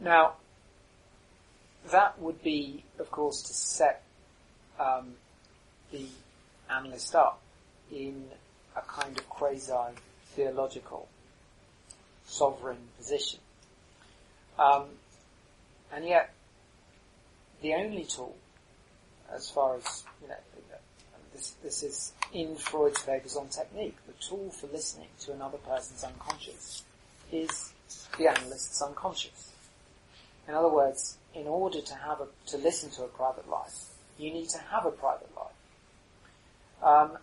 [0.00, 0.34] now,
[1.90, 4.02] that would be, of course, to set
[4.80, 5.14] um,
[5.92, 6.06] the
[6.70, 7.40] analyst up
[7.92, 8.24] in
[8.76, 11.08] a kind of quasi-theological
[12.26, 13.40] sovereign position.
[14.58, 14.84] Um,
[15.92, 16.32] and yet,
[17.62, 18.36] the only tool,
[19.32, 20.34] as far as, you know,
[21.32, 26.02] this, this is in Freud's papers on technique, the tool for listening to another person's
[26.02, 26.82] unconscious
[27.42, 27.72] is
[28.18, 29.52] the analyst's unconscious.
[30.48, 33.86] In other words, in order to have a, to listen to a private life,
[34.18, 35.52] you need to have a private life.
[36.82, 37.18] Um,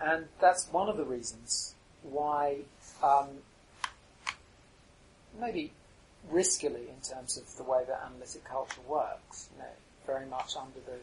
[0.00, 2.58] and that's one of the reasons why,
[3.02, 3.28] um,
[5.40, 5.72] maybe
[6.32, 9.68] riskily in terms of the way that analytic culture works, you know,
[10.06, 10.98] very much under the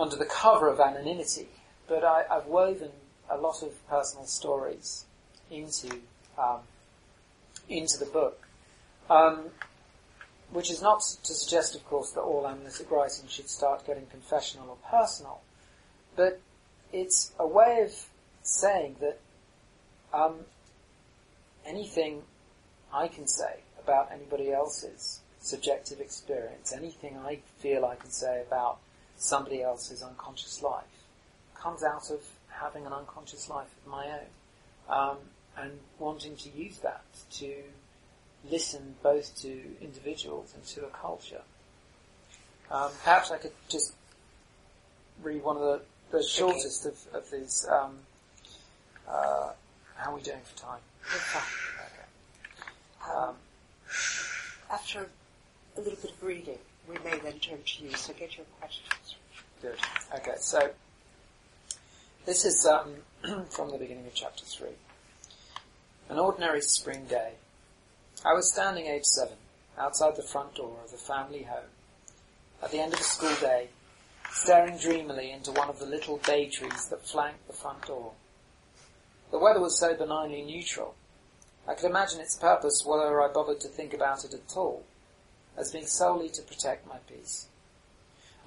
[0.00, 1.48] under the cover of anonymity.
[1.88, 2.90] But I, have woven
[3.28, 5.04] a lot of personal stories
[5.50, 6.00] into
[6.38, 6.60] um,
[7.70, 8.46] into the book,
[9.08, 9.44] um,
[10.50, 14.68] which is not to suggest, of course, that all analytic writing should start getting confessional
[14.68, 15.40] or personal,
[16.16, 16.40] but
[16.92, 17.92] it's a way of
[18.42, 19.20] saying that
[20.12, 20.34] um,
[21.64, 22.22] anything
[22.92, 28.78] I can say about anybody else's subjective experience, anything I feel I can say about
[29.16, 30.84] somebody else's unconscious life,
[31.54, 34.28] comes out of having an unconscious life of my own,
[34.88, 35.16] um,
[35.58, 37.52] and wanting to use that to
[38.50, 41.42] listen both to individuals and to a culture.
[42.70, 43.94] Um, perhaps I could just
[45.22, 45.80] read one of the,
[46.18, 47.66] the shortest of, of these.
[47.70, 47.98] Um,
[49.08, 49.50] uh,
[49.96, 50.80] how are we doing for time?
[51.80, 53.16] Okay.
[53.16, 53.34] Um,
[54.70, 55.08] after
[55.76, 56.58] a little bit of reading,
[56.88, 57.90] we may then turn to you.
[57.96, 59.16] So get your questions.
[59.62, 59.78] Good.
[60.14, 60.34] Okay.
[60.38, 60.70] So
[62.26, 62.94] this is um,
[63.50, 64.76] from the beginning of chapter three.
[66.10, 67.34] An ordinary spring day.
[68.24, 69.36] I was standing age seven,
[69.78, 71.70] outside the front door of the family home,
[72.60, 73.68] at the end of a school day,
[74.28, 78.10] staring dreamily into one of the little bay trees that flanked the front door.
[79.30, 80.96] The weather was so benignly neutral,
[81.68, 84.82] I could imagine its purpose whether I bothered to think about it at all,
[85.56, 87.46] as being solely to protect my peace.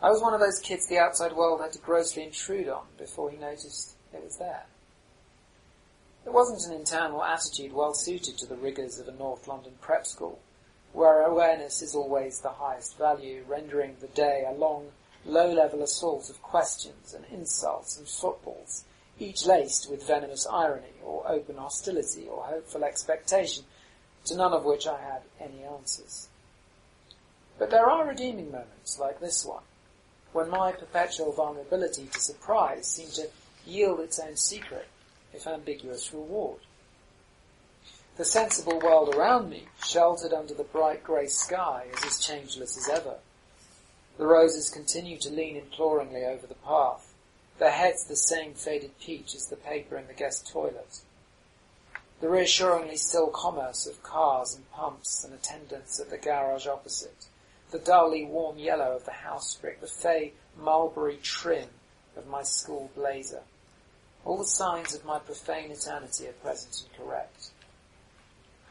[0.02, 3.32] I was one of those kids the outside world had to grossly intrude on before
[3.32, 4.66] he noticed it was there.
[6.26, 10.08] It wasn't an internal attitude well suited to the rigours of a North London prep
[10.08, 10.40] school,
[10.94, 14.94] where awareness is always the highest value, rendering the day a long,
[15.26, 18.86] low-level assault of questions and insults and footballs,
[19.20, 23.66] each laced with venomous irony or open hostility or hopeful expectation,
[24.24, 26.30] to none of which I had any answers.
[27.60, 29.64] But there are redeeming moments like this one,
[30.32, 33.30] when my perpetual vulnerability to surprise seemed to
[33.66, 34.88] yield its own secret
[35.34, 36.60] if ambiguous reward.
[38.16, 42.88] The sensible world around me, sheltered under the bright grey sky, is as changeless as
[42.88, 43.18] ever.
[44.18, 47.14] The roses continue to lean imploringly over the path,
[47.58, 51.02] their heads the same faded peach as the paper in the guest toilet.
[52.22, 57.26] The reassuringly still commerce of cars and pumps and attendants at the garage opposite,
[57.72, 61.70] the dully warm yellow of the house brick, the fey mulberry trim
[62.16, 63.42] of my school blazer.
[64.26, 67.50] All the signs of my profane eternity are present and correct.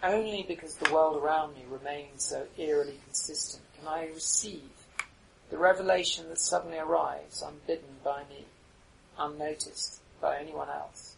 [0.03, 4.71] Only because the world around me remains so eerily consistent can I receive
[5.51, 8.47] the revelation that suddenly arrives unbidden by me,
[9.19, 11.15] unnoticed by anyone else.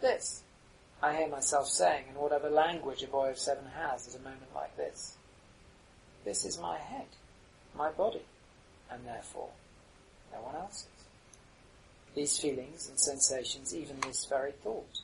[0.00, 0.42] This,
[1.00, 4.54] I hear myself saying in whatever language a boy of seven has at a moment
[4.54, 5.16] like this.
[6.24, 7.06] This is my head,
[7.76, 8.22] my body,
[8.90, 9.50] and therefore
[10.32, 10.86] no one else's.
[12.14, 15.00] These feelings and sensations, even this very thought,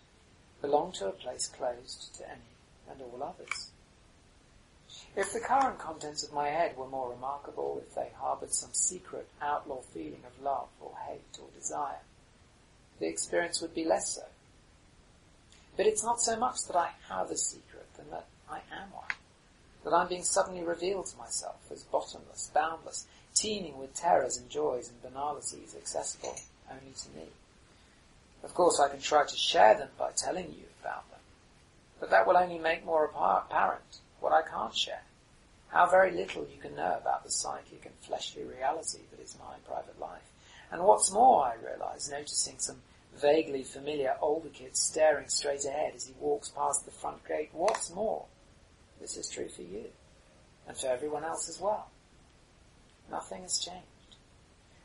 [0.63, 2.41] belong to a place closed to any
[2.89, 3.71] and all others.
[5.17, 9.29] If the current contents of my head were more remarkable, if they harboured some secret
[9.43, 12.03] outlaw feeling of love or hate or desire,
[13.01, 14.27] the experience would be less so.
[15.77, 19.05] But it's not so much that I have a secret than that I am one.
[19.83, 24.91] That I'm being suddenly revealed to myself as bottomless, boundless, teeming with terrors and joys
[24.91, 26.37] and banalities accessible
[26.71, 27.29] only to me.
[28.43, 31.21] Of course, I can try to share them by telling you about them,
[31.99, 35.03] but that will only make more apparent what I can't share.
[35.69, 39.55] How very little you can know about the psychic and fleshly reality that is my
[39.69, 40.29] private life.
[40.73, 42.83] And what's more, I realise, noticing some
[43.21, 47.93] vaguely familiar older kid staring straight ahead as he walks past the front gate, what's
[47.95, 48.25] more,
[49.01, 49.87] this is true for you,
[50.67, 51.89] and for everyone else as well.
[53.11, 53.90] Nothing has changed.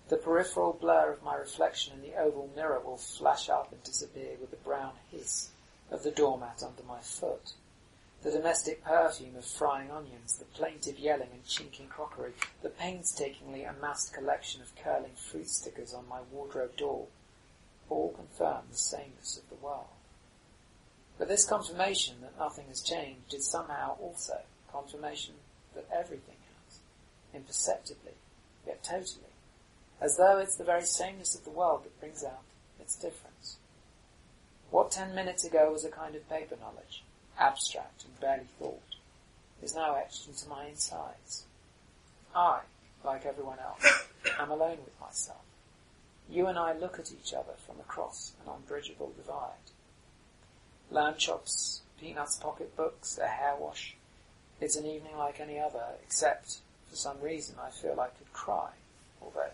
[0.08, 4.38] The peripheral blur of my reflection in the oval mirror will flash up and disappear
[4.40, 5.50] with the brown hiss
[5.90, 7.54] of the doormat under my foot.
[8.22, 14.14] The domestic perfume of frying onions, the plaintive yelling and chinking crockery, the painstakingly amassed
[14.14, 17.08] collection of curling fruit stickers on my wardrobe door,
[17.90, 19.88] all confirm the sameness of the world.
[21.18, 24.42] But this confirmation that nothing has changed is somehow also
[24.72, 25.36] confirmation
[25.74, 26.38] that everything
[26.68, 26.80] has,
[27.34, 28.14] imperceptibly,
[28.68, 29.35] yet totally,
[30.02, 32.42] as though it's the very sameness of the world that brings out
[32.80, 33.58] its difference.
[34.72, 37.04] What ten minutes ago was a kind of paper knowledge,
[37.40, 38.82] abstract and barely thought,
[39.62, 41.46] is now etched into my insides.
[42.36, 42.62] I,
[43.04, 44.06] like everyone else,
[44.40, 45.42] am alone with myself.
[46.30, 49.72] You and I look at each other from across an unbridgeable divide.
[50.90, 53.96] Lamb chops, peanuts, pocketbooks, a hair wash.
[54.60, 56.58] It's an evening like any other, except
[56.90, 58.70] for some reason I feel I could cry,
[59.22, 59.52] although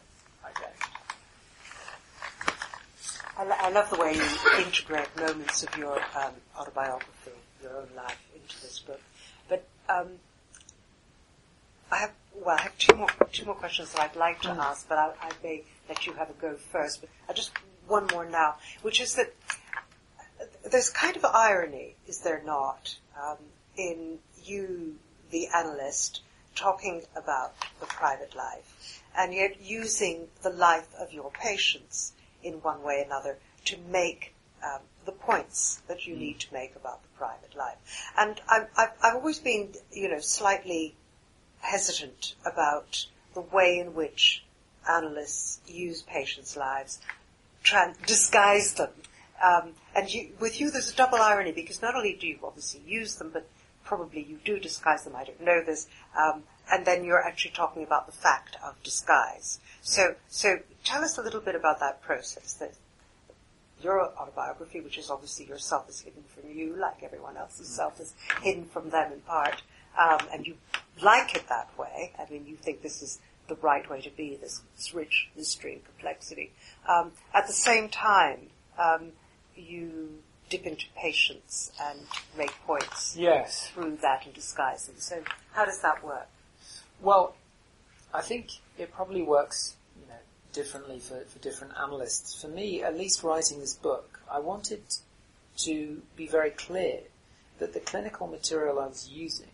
[3.38, 7.32] I lo- I love the way you integrate moments of your um, autobiography,
[7.64, 9.02] your own life, into this book.
[9.50, 10.08] But um,
[11.92, 14.58] I have well, I have two more two more questions that I'd like to Mm.
[14.60, 17.02] ask, but I, I may let you have a go first.
[17.02, 17.52] But I just
[17.88, 19.34] one more now, which is that
[20.70, 23.38] there's kind of irony, is there not, um,
[23.78, 24.98] in you,
[25.32, 26.22] the analyst,
[26.56, 32.82] talking about the private life, and yet using the life of your patients in one
[32.82, 34.34] way or another to make
[34.64, 37.78] um, the points that you need to make about the private life.
[38.18, 40.96] And I've, I've always been, you know, slightly
[41.60, 44.44] hesitant about the way in which
[44.90, 47.00] analysts use patients' lives,
[47.64, 48.90] try and disguise them.
[49.44, 52.82] Um, and you, with you, there's a double irony because not only do you obviously
[52.86, 53.48] use them, but
[53.84, 55.16] probably you do disguise them.
[55.16, 55.88] I don't know this.
[56.18, 59.60] Um, and then you're actually talking about the fact of disguise.
[59.82, 62.54] So, so tell us a little bit about that process.
[62.54, 62.74] That
[63.82, 68.14] your autobiography, which is obviously yourself, is hidden from you, like everyone else's self is
[68.42, 69.62] hidden from them in part,
[70.00, 70.56] um, and you
[71.02, 72.14] like it that way.
[72.18, 75.74] I mean, you think this is the right way to be, this, this rich mystery
[75.74, 76.52] and complexity.
[76.88, 78.48] Um, at the same time,
[78.78, 79.12] um,
[79.56, 80.20] you
[80.50, 82.00] dip into patients and
[82.38, 83.70] make points Yes.
[83.70, 84.96] through that and disguise them.
[85.00, 86.28] So, how does that work?
[87.02, 87.36] Well,
[88.14, 90.20] I think it probably works, you know,
[90.54, 92.40] differently for, for different analysts.
[92.40, 94.84] For me, at least writing this book, I wanted
[95.58, 97.00] to be very clear
[97.60, 99.52] that the clinical material I was using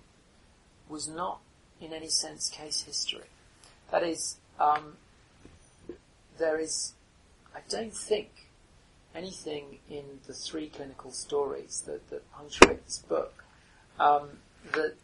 [0.89, 1.39] was not
[1.79, 3.29] in any sense case history.
[3.91, 4.97] That is, um,
[6.37, 6.93] there is,
[7.55, 8.29] I don't think,
[9.15, 13.43] anything in the three clinical stories that, that punctuate this book
[13.99, 14.29] um,
[14.73, 14.95] that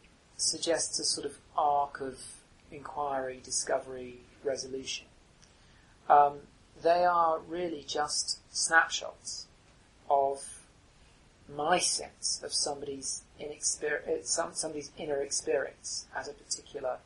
[0.43, 2.19] suggests a sort of arc of
[2.71, 5.05] inquiry, discovery, resolution.
[6.09, 6.39] Um,
[6.81, 9.47] they are really just snapshots
[10.09, 10.63] of
[11.55, 16.97] my sense of somebody's inexper- some, somebody's inner experience at a particular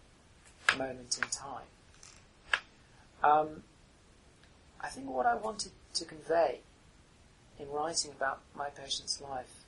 [0.77, 1.67] moment in time.
[3.23, 3.63] Um,
[4.79, 6.59] I think what I wanted to convey
[7.59, 9.63] in writing about my patient's life,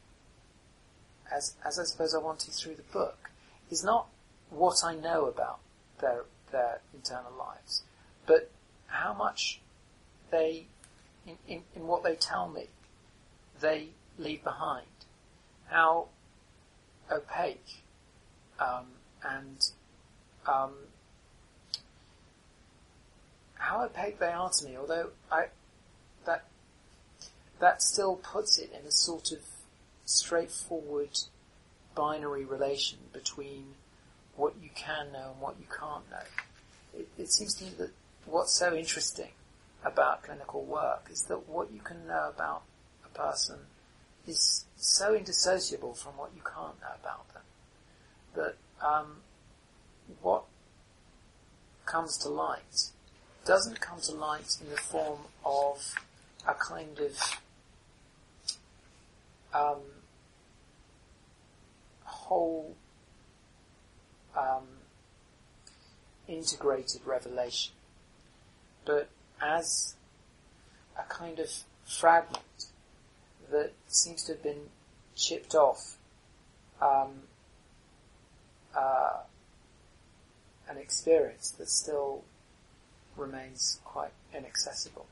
[1.32, 3.29] as, as I suppose I wanted through the book,
[3.70, 4.08] is not
[4.50, 5.60] what I know about
[6.00, 7.84] their, their internal lives,
[8.26, 8.50] but
[8.88, 9.60] how much
[10.32, 10.66] they,
[11.26, 12.68] in, in, in what they tell me,
[13.60, 14.86] they leave behind.
[15.68, 16.08] How
[17.12, 17.84] opaque
[18.60, 18.86] um,
[19.24, 19.58] and
[20.48, 20.72] um,
[23.56, 24.78] how opaque they are to me.
[24.78, 25.46] Although I
[26.26, 26.46] that
[27.60, 29.40] that still puts it in a sort of
[30.06, 31.20] straightforward
[32.00, 33.66] binary relation between
[34.38, 36.98] what you can know and what you can't know.
[36.98, 37.90] It, it seems to me that
[38.26, 39.32] what's so interesting
[39.84, 42.62] about clinical work is that what you can know about
[43.06, 43.58] a person
[44.26, 47.44] is so indissociable from what you can't know about them
[48.36, 49.18] that um,
[50.22, 50.46] what
[51.86, 52.92] comes to light
[53.44, 55.96] doesn't come to light in the form of
[56.48, 57.42] a kind of
[59.54, 59.82] um,
[62.30, 62.76] whole
[64.38, 64.68] um,
[66.28, 67.74] integrated revelation,
[68.86, 69.10] but
[69.42, 69.96] as
[70.98, 71.50] a kind of
[71.86, 72.68] fragment
[73.52, 74.70] that seems to have been
[75.16, 75.98] chipped off
[76.80, 77.24] um,
[78.78, 79.22] uh,
[80.70, 82.24] an experience that still
[83.18, 85.08] remains quite inaccessible.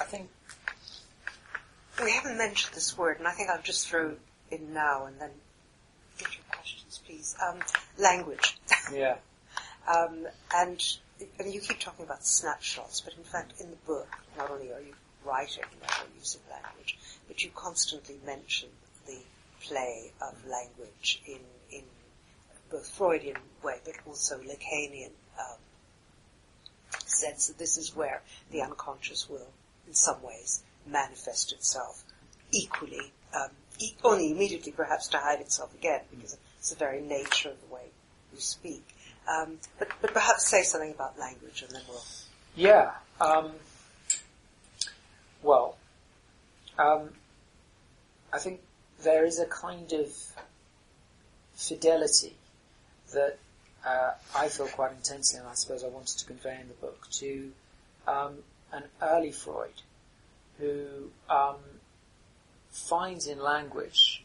[0.00, 0.30] I think
[2.02, 4.16] we haven't mentioned this word, and I think I'll just throw
[4.50, 5.30] in now and then
[6.22, 7.36] your questions, please.
[7.46, 7.58] Um,
[7.98, 8.58] language.
[8.92, 9.16] Yeah.
[9.86, 10.82] um, and,
[11.38, 14.80] and you keep talking about snapshots, but in fact, in the book, not only are
[14.80, 14.94] you
[15.24, 16.98] writing about use of language,
[17.28, 18.68] but you constantly mention
[19.06, 19.18] the
[19.62, 21.38] play of language in
[21.70, 21.84] in
[22.70, 25.58] both Freudian way, but also Lacanian um,
[27.06, 29.48] sense that this is where the unconscious will,
[29.86, 32.02] in some ways, manifest itself
[32.52, 33.50] equally, um,
[34.04, 37.86] only immediately perhaps to hide itself again, because it's the very nature of the way
[38.32, 38.84] we speak.
[39.28, 42.02] Um, but, but perhaps say something about language and then we'll...
[42.56, 42.92] Yeah.
[43.20, 43.52] Um,
[45.42, 45.76] well,
[46.78, 47.10] um,
[48.32, 48.60] I think
[49.02, 50.08] there is a kind of
[51.54, 52.34] fidelity
[53.12, 53.38] that
[53.86, 57.08] uh, I feel quite intensely, and I suppose I wanted to convey in the book,
[57.12, 57.50] to
[58.06, 58.34] um,
[58.72, 59.82] an early Freud
[60.58, 61.56] who um,
[62.70, 64.24] finds in language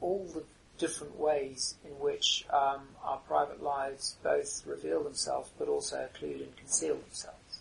[0.00, 0.42] all the
[0.78, 6.56] different ways in which um, our private lives both reveal themselves but also occlude and
[6.56, 7.60] conceal themselves.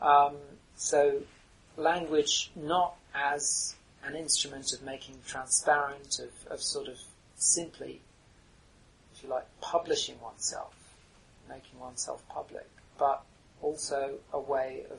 [0.00, 0.36] Um,
[0.76, 1.22] so
[1.76, 6.98] language not as an instrument of making transparent, of, of sort of
[7.36, 8.00] simply,
[9.14, 10.74] if you like, publishing oneself,
[11.48, 12.68] making oneself public,
[12.98, 13.22] but
[13.62, 14.98] also a way of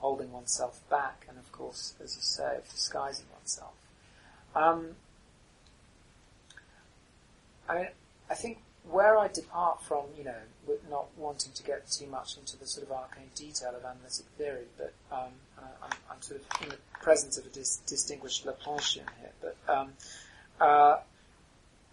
[0.00, 3.72] holding oneself back and of course, as you say, of disguising oneself.
[4.54, 4.96] Um,
[7.68, 7.90] I,
[8.28, 8.58] I think
[8.90, 10.42] where I depart from, you know,
[10.90, 14.64] not wanting to get too much into the sort of arcane detail of analytic theory,
[14.76, 15.32] but um,
[15.82, 19.92] I'm, I'm, sort of in the presence of a dis- distinguished Laplanchian here, but um,
[20.60, 20.96] uh,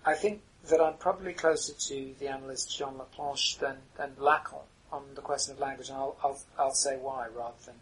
[0.06, 5.04] I think that I'm probably closer to the analyst Jean Laplanche than, than Lacan on
[5.16, 7.76] the question of language, and I'll, I'll, I'll say why rather than,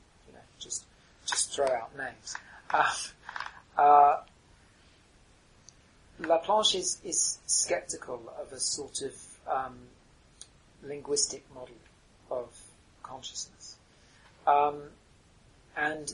[0.60, 0.86] just,
[1.26, 2.36] just throw out names.
[2.72, 2.94] Uh,
[3.78, 4.18] uh,
[6.22, 9.14] Laplanche is, is skeptical of a sort of
[9.52, 9.78] um,
[10.84, 11.76] linguistic model
[12.32, 12.48] of
[13.04, 13.76] consciousness.
[14.48, 14.82] Um,
[15.76, 16.14] and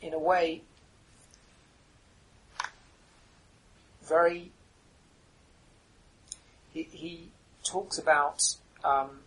[0.00, 0.62] in a way,
[4.02, 4.50] very,
[6.72, 7.28] he, he
[7.64, 8.42] talks about
[8.82, 9.20] um,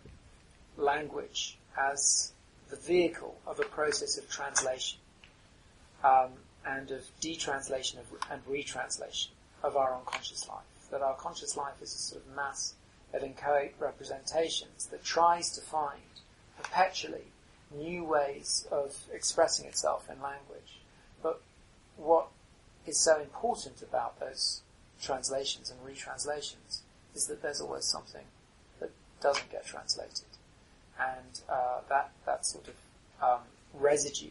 [0.76, 2.32] language as
[2.74, 4.98] the vehicle of a process of translation
[6.02, 6.30] um,
[6.66, 7.98] and of detranslation
[8.30, 9.30] and retranslation
[9.62, 10.64] of our unconscious life.
[10.90, 12.74] That our conscious life is a sort of mass
[13.12, 16.00] of inchoate representations that tries to find
[16.60, 17.26] perpetually
[17.72, 20.80] new ways of expressing itself in language.
[21.22, 21.40] But
[21.96, 22.28] what
[22.86, 24.62] is so important about those
[25.00, 26.80] translations and retranslations
[27.14, 28.24] is that there's always something
[28.80, 30.33] that doesn't get translated.
[30.98, 32.74] And uh, that, that sort of
[33.22, 33.40] um,
[33.74, 34.30] residue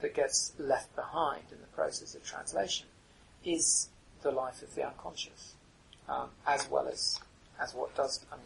[0.00, 2.86] that gets left behind in the process of translation
[3.44, 3.88] is
[4.22, 5.54] the life of the unconscious,
[6.08, 7.18] um, as well as
[7.60, 8.24] as what does.
[8.32, 8.44] I mean,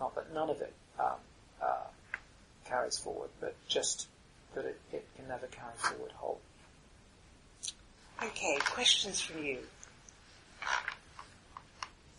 [0.00, 1.16] not that none of it um,
[1.62, 1.86] uh,
[2.64, 4.08] carries forward, but just
[4.54, 6.40] that it, it can never carry forward whole.
[8.22, 9.58] Okay, questions from you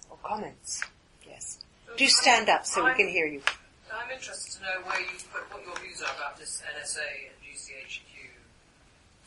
[0.09, 0.81] or comments?
[1.27, 1.59] Yes.
[1.97, 3.41] Do stand up so we can hear you.
[3.93, 7.37] I'm interested to know where you put what your views are about this NSA and
[7.45, 8.09] GCHQ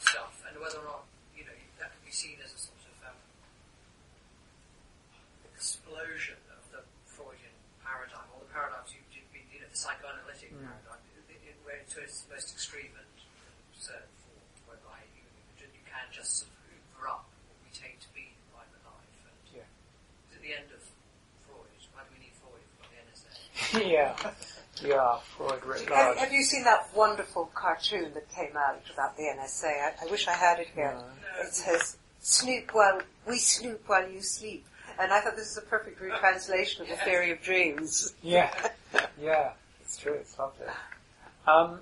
[0.03, 1.07] stuff, and whether or not
[1.39, 3.19] you know that could be seen as a sort of um,
[5.55, 9.23] explosion of the Freudian paradigm, or the paradigms you, you,
[9.55, 10.59] you know, the psychoanalytic mm.
[10.67, 13.11] paradigm, it, it, where to its most extreme and
[13.79, 15.23] certain form, whereby you,
[15.63, 19.15] you can just sort of hoover up what we take to be the private life.
[19.31, 20.35] And yeah.
[20.35, 20.83] at the end of
[21.47, 23.31] Freud, why do we need Freud for the NSA?
[23.95, 24.11] yeah.
[24.85, 29.65] Yeah, Freud have, have, you seen that wonderful cartoon that came out about the NSA?
[29.65, 30.95] I, I wish I had it here.
[30.95, 31.47] No.
[31.47, 34.67] It says, "Snoop while we snoop while you sleep."
[34.99, 38.15] And I thought this is a perfect retranslation of the theory of dreams.
[38.23, 38.51] Yeah,
[39.21, 40.15] yeah, it's true.
[40.15, 40.67] It's lovely.
[41.47, 41.81] Um,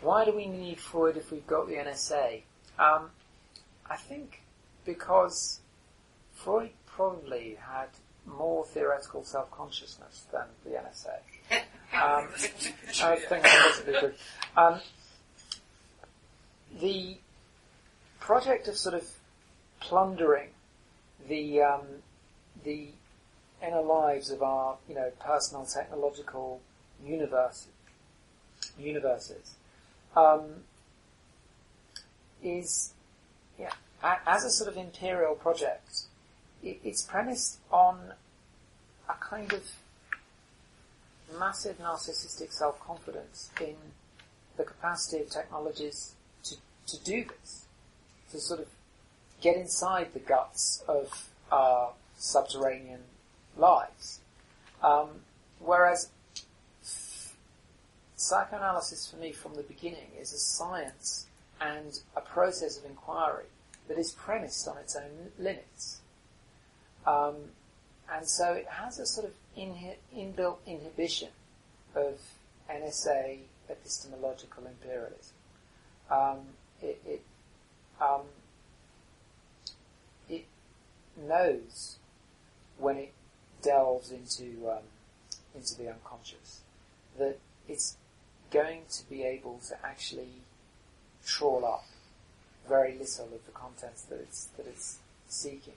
[0.00, 2.42] why do we need Freud if we've got the NSA?
[2.78, 3.10] Um,
[3.88, 4.42] I think
[4.84, 5.60] because
[6.34, 7.88] Freud probably had
[8.26, 11.62] more theoretical self-consciousness than the NSA.
[11.94, 12.30] Um,
[13.04, 14.12] I think possibly true.
[14.56, 14.80] Um,
[16.80, 17.18] the
[18.18, 19.06] project of sort of
[19.78, 20.48] plundering
[21.28, 21.82] the um,
[22.64, 22.88] the
[23.62, 26.60] inner lives of our, you know, personal technological
[27.04, 27.66] universe,
[28.78, 29.54] universes,
[30.16, 30.42] um,
[32.42, 32.92] is,
[33.58, 36.02] yeah, a, as a sort of imperial project,
[36.62, 38.12] it's premised on
[39.08, 39.62] a kind of
[41.38, 43.74] massive narcissistic self-confidence in
[44.56, 46.56] the capacity of technologies to,
[46.86, 47.66] to do this,
[48.30, 48.68] to sort of
[49.40, 53.00] get inside the guts of our subterranean
[53.56, 54.20] lives.
[54.82, 55.08] Um,
[55.58, 56.10] whereas
[58.16, 61.26] psychoanalysis for me from the beginning is a science
[61.60, 63.46] and a process of inquiry
[63.88, 66.01] that is premised on its own limits.
[67.06, 67.34] Um,
[68.12, 71.28] and so it has a sort of inhi- inbuilt inhibition
[71.94, 72.20] of
[72.70, 73.38] NSA
[73.68, 75.34] epistemological imperialism.
[76.10, 76.38] Um,
[76.82, 77.22] it, it,
[78.00, 78.22] um,
[80.28, 80.44] it
[81.16, 81.96] knows
[82.78, 83.12] when it
[83.62, 84.82] delves into um,
[85.54, 86.60] into the unconscious
[87.18, 87.38] that
[87.68, 87.96] it's
[88.50, 90.42] going to be able to actually
[91.24, 91.84] trawl up
[92.68, 94.98] very little of the contents that it's that it's
[95.28, 95.74] seeking.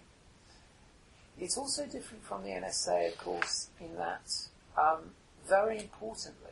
[1.40, 4.32] It's also different from the NSA, of course, in that
[4.78, 5.12] um,
[5.48, 6.52] very importantly,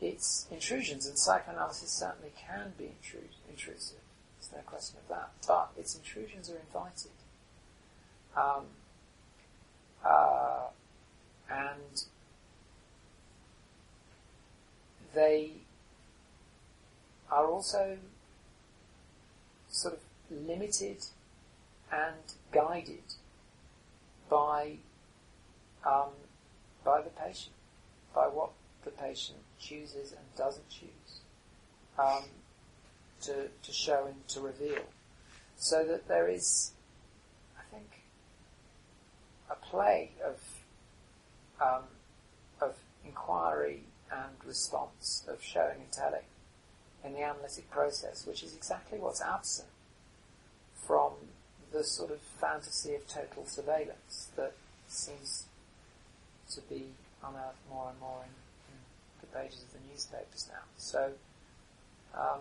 [0.00, 2.92] its intrusions, and psychoanalysis certainly can be
[3.48, 3.98] intrusive,
[4.38, 7.10] there's no question of that, but its intrusions are invited.
[8.36, 8.66] Um,
[10.04, 10.68] uh,
[11.50, 12.04] and
[15.14, 15.50] they
[17.30, 17.98] are also
[19.68, 20.00] sort of
[20.30, 21.04] limited
[21.90, 23.14] and guided
[24.28, 24.76] by
[25.86, 26.10] um,
[26.84, 27.54] by the patient,
[28.14, 28.50] by what
[28.84, 31.20] the patient chooses and doesn't choose
[31.98, 32.24] um,
[33.22, 34.82] to to show and to reveal,
[35.56, 36.72] so that there is,
[37.58, 38.02] I think,
[39.50, 40.40] a play of
[41.60, 41.84] um,
[42.60, 46.24] of inquiry and response, of showing and telling
[47.04, 49.68] in the analytic process, which is exactly what's absent
[50.74, 51.12] from
[51.72, 54.52] the sort of fantasy of total surveillance that
[54.88, 55.46] seems
[56.50, 56.86] to be
[57.22, 58.30] unearthed more and more in,
[58.72, 58.78] in
[59.20, 60.62] the pages of the newspapers now.
[60.76, 61.12] So
[62.16, 62.40] um,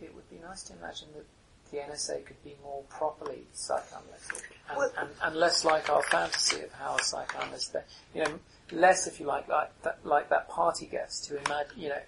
[0.00, 1.24] it would be nice to imagine that
[1.70, 6.62] the NSA could be more properly psychoanalytic and, well, and, and, less like our fantasy
[6.62, 7.76] of how a psychoanalyst,
[8.14, 8.38] you know,
[8.72, 12.00] less, if you like, like that, like that party guest who imagine, you know,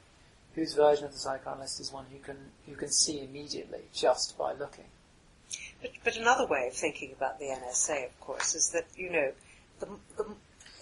[0.54, 2.36] whose version of the psychoanalyst is one who can
[2.66, 4.86] who can see immediately just by looking.
[5.80, 9.32] But, but another way of thinking about the NSA, of course, is that you know,
[9.80, 10.26] the, the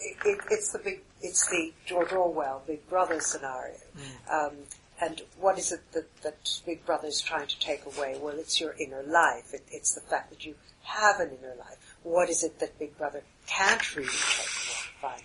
[0.00, 3.76] it, it's the big, it's the George Orwell Big Brother scenario.
[3.96, 4.46] Mm.
[4.46, 4.52] Um,
[5.00, 8.18] and what is it that, that Big Brother is trying to take away?
[8.20, 9.54] Well, it's your inner life.
[9.54, 11.76] It, it's the fact that you have an inner life.
[12.02, 15.24] What is it that Big Brother can't really take away, finally,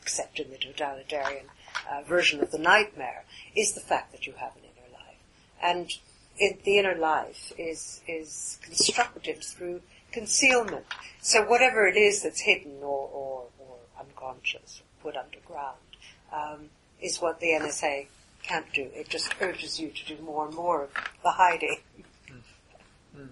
[0.00, 1.46] except in the totalitarian
[1.90, 3.24] uh, version of the nightmare,
[3.56, 5.18] is the fact that you have an inner life.
[5.62, 5.92] And
[6.38, 10.86] it, the inner life is is constructed through concealment.
[11.20, 15.78] So whatever it is that's hidden or, or, or unconscious, or put underground,
[16.32, 16.70] um,
[17.00, 18.06] is what the NSA
[18.42, 18.88] can't do.
[18.94, 20.90] It just urges you to do more and more of
[21.22, 21.78] the hiding.
[23.16, 23.28] Mm.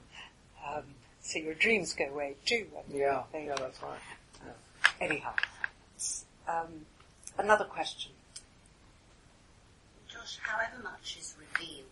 [0.68, 0.84] Um,
[1.20, 2.66] so your dreams go away too.
[2.92, 3.98] yeah, yeah, that's right.
[4.44, 4.52] Yeah.
[5.00, 5.34] Anyhow,
[6.48, 6.86] um,
[7.38, 8.12] another question.
[10.08, 11.86] Josh, however much is revealed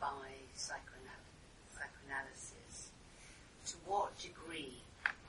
[0.00, 0.08] by
[0.54, 2.90] psychoanalysis,
[3.66, 4.78] to what degree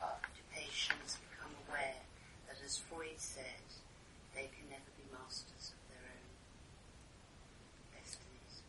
[0.03, 1.97] uh, do patients become aware
[2.47, 3.65] that, as Freud said,
[4.35, 6.29] they can never be masters of their own
[7.97, 8.61] destinies?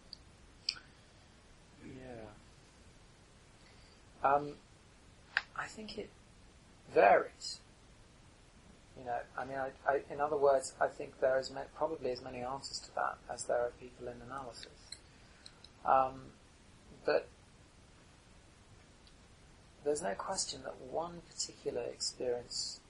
[1.84, 2.24] Yeah.
[4.26, 4.55] Um,
[5.55, 6.09] I think it
[6.95, 7.61] varies.
[8.99, 12.22] You know, I mean, I, I, in other words, I think there is probably as
[12.22, 14.68] many answers to that as there are people in analysis.
[15.84, 16.32] Um,
[17.05, 17.28] but
[19.85, 22.80] there's no question that one particular experience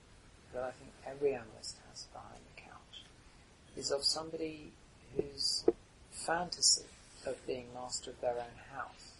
[0.53, 3.03] that I think every analyst has behind the couch
[3.75, 4.71] is of somebody
[5.15, 5.65] whose
[6.11, 6.83] fantasy
[7.25, 9.13] of being master of their own house,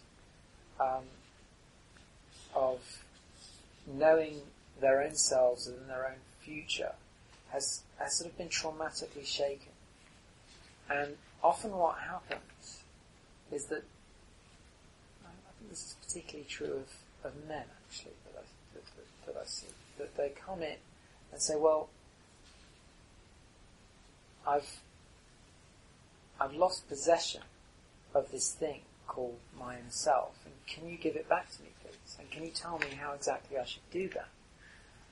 [0.80, 1.04] um,
[2.54, 2.80] of
[3.86, 4.42] knowing
[4.80, 6.92] their own selves and their own future,
[7.50, 9.72] has, has sort of been traumatically shaken.
[10.90, 12.82] And often what happens
[13.50, 13.82] is that
[15.24, 16.88] I think this is particularly true of,
[17.24, 18.44] of men actually that I,
[18.74, 19.68] that, that, that I see,
[19.98, 20.76] that they come in
[21.32, 21.88] and say, well,
[24.46, 24.80] I've,
[26.40, 27.42] I've lost possession
[28.14, 31.68] of this thing called my own self, and can you give it back to me,
[31.82, 32.16] please?
[32.18, 34.28] And can you tell me how exactly I should do that?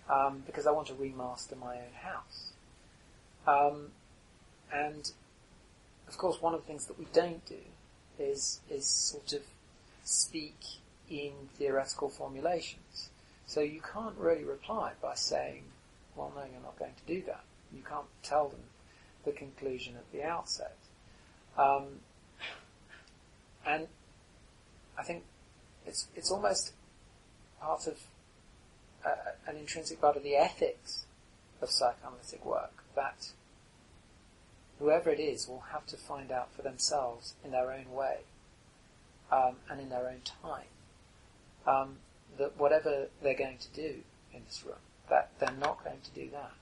[0.08, 2.52] um, because I want to remaster my own house.
[3.46, 3.88] Um,
[4.72, 5.10] and
[6.08, 7.56] of course, one of the things that we don't do
[8.18, 9.42] is is sort of
[10.04, 10.58] speak
[11.12, 13.10] in theoretical formulations.
[13.46, 15.64] So you can't really reply by saying,
[16.16, 18.64] "Well, no, you're not going to do that." You can't tell them
[19.24, 20.76] the conclusion at the outset.
[21.56, 22.00] Um,
[23.66, 23.88] and
[24.98, 25.24] I think
[25.86, 26.72] it's it's almost
[27.60, 27.98] part of
[29.04, 31.06] uh, an intrinsic part of the ethics
[31.60, 33.32] of psychoanalytic work that
[34.78, 38.20] whoever it is will have to find out for themselves in their own way
[39.30, 40.66] um, and in their own time
[41.66, 41.96] um,
[42.38, 43.96] that whatever they're going to do
[44.32, 44.76] in this room,
[45.08, 46.52] that they're not going to do that.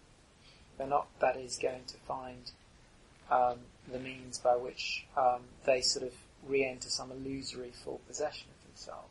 [0.79, 2.51] They're not, that is, going to find
[3.31, 3.59] um,
[3.91, 6.15] the means by which um, they sort of
[6.47, 9.09] re-enter some illusory full possession of themselves.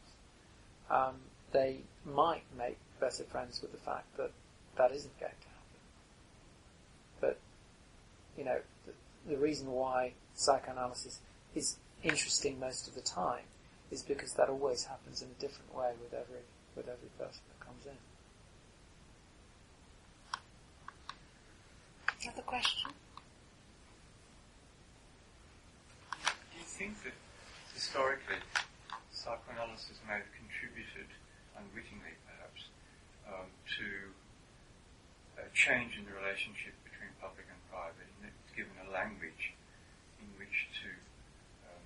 [0.89, 1.15] Um,
[1.51, 4.31] they might make better friends with the fact that
[4.77, 5.79] that isn't going to happen.
[7.21, 7.39] But,
[8.37, 8.93] you know, the,
[9.29, 11.19] the reason why psychoanalysis
[11.55, 13.43] is interesting most of the time
[13.91, 17.59] is because that always happens in a different way with every with every person that
[17.65, 17.97] comes in.
[22.21, 22.91] Another question?
[26.11, 27.13] Do you think that
[27.73, 28.43] historically
[29.11, 31.09] psychoanalysis may have contributed
[31.55, 32.71] unwittingly perhaps
[33.27, 34.15] um, to
[35.43, 39.55] a change in the relationship between public and private and it's given a language
[40.19, 40.91] in which to
[41.67, 41.83] um,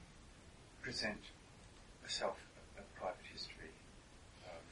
[0.82, 1.33] present
[2.06, 2.38] a self,
[2.78, 3.72] a, a private history
[4.46, 4.64] um,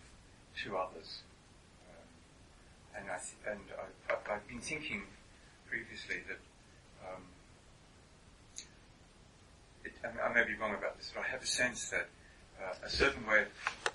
[0.63, 1.23] to others.
[1.89, 3.65] Um, and I th- and
[4.09, 5.03] I, have been thinking
[5.67, 6.39] previously that
[7.07, 7.23] um,
[9.83, 12.07] it, I, I, may be wrong about this, but I have a sense that
[12.61, 13.45] uh, a certain way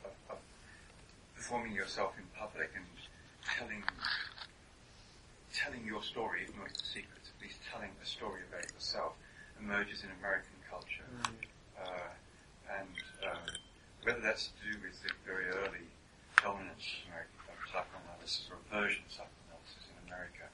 [0.04, 0.38] of, of,
[1.36, 2.84] performing yourself in public and
[3.58, 3.82] telling
[5.54, 9.12] telling your story, even though it's a secret, at least telling a story about yourself,
[9.60, 11.06] emerges in American culture.
[11.08, 11.32] Mm.
[11.80, 12.12] Uh,
[12.70, 12.94] and
[13.26, 13.44] um,
[14.02, 15.86] whether that's to do with the very early
[16.42, 17.36] dominance of American
[17.66, 20.46] psychoanalysis or version of psychoanalysis in America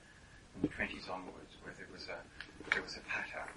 [0.52, 2.18] from the 20s onwards, where there was a
[2.72, 3.48] there was a pattern,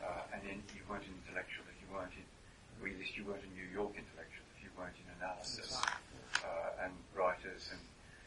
[0.00, 2.26] uh, and then you weren't an intellectual if you weren't in,
[2.80, 5.76] or at least you weren't a New York intellectual if you weren't in analysis,
[6.44, 7.82] uh, and writers and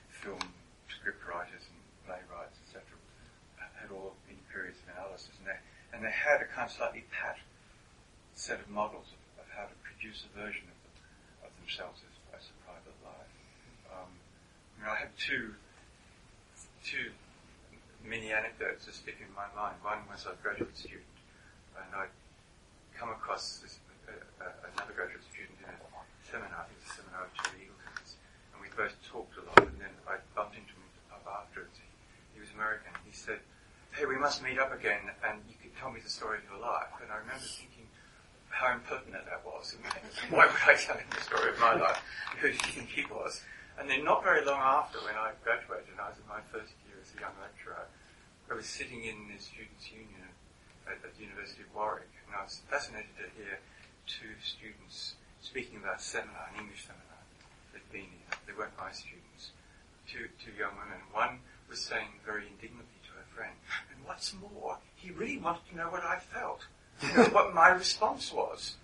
[0.10, 0.42] film
[0.90, 2.86] script writers and playwrights, etc.,
[3.82, 5.60] had all been periods of analysis, and they
[5.94, 7.38] and they had a kind of slightly pat
[8.34, 9.20] set of models of
[10.14, 13.34] a version of, of themselves as, as, a private life.
[13.90, 15.58] Um, I, mean, I have two
[16.86, 17.10] two
[18.06, 19.82] mini anecdotes that stick in my mind.
[19.82, 21.10] One was a graduate student,
[21.74, 22.14] and I'd
[22.94, 24.14] come across this, uh,
[24.46, 25.78] uh, another graduate student in a
[26.22, 26.70] seminar.
[26.70, 28.22] It was a seminar of Terry Eagleton's,
[28.54, 29.66] and we both talked a lot.
[29.66, 31.74] And then I bumped into him the afterwards.
[31.82, 31.90] He,
[32.38, 32.94] he was American.
[33.02, 33.42] He said,
[33.98, 36.62] "Hey, we must meet up again, and you could tell me the story of your
[36.62, 37.75] life." And I remember thinking
[38.50, 39.76] how impertinent that was.
[40.30, 42.02] Why would I tell him the story of my life?
[42.40, 43.42] Who do you think he was?
[43.78, 46.72] And then not very long after, when I graduated, and I was in my first
[46.88, 47.92] year as a young lecturer,
[48.48, 50.32] I was sitting in the Students' Union
[50.88, 53.60] at, at the University of Warwick, and I was fascinated to hear
[54.08, 57.22] two students speaking about a seminar, an English seminar,
[57.74, 58.24] that had been in.
[58.48, 59.52] They weren't my students.
[60.08, 61.02] Two, two young women.
[61.12, 63.58] One was saying very indignantly to her friend,
[63.92, 66.64] and what's more, he really wanted to know what I felt
[67.02, 68.76] you know, what my response was.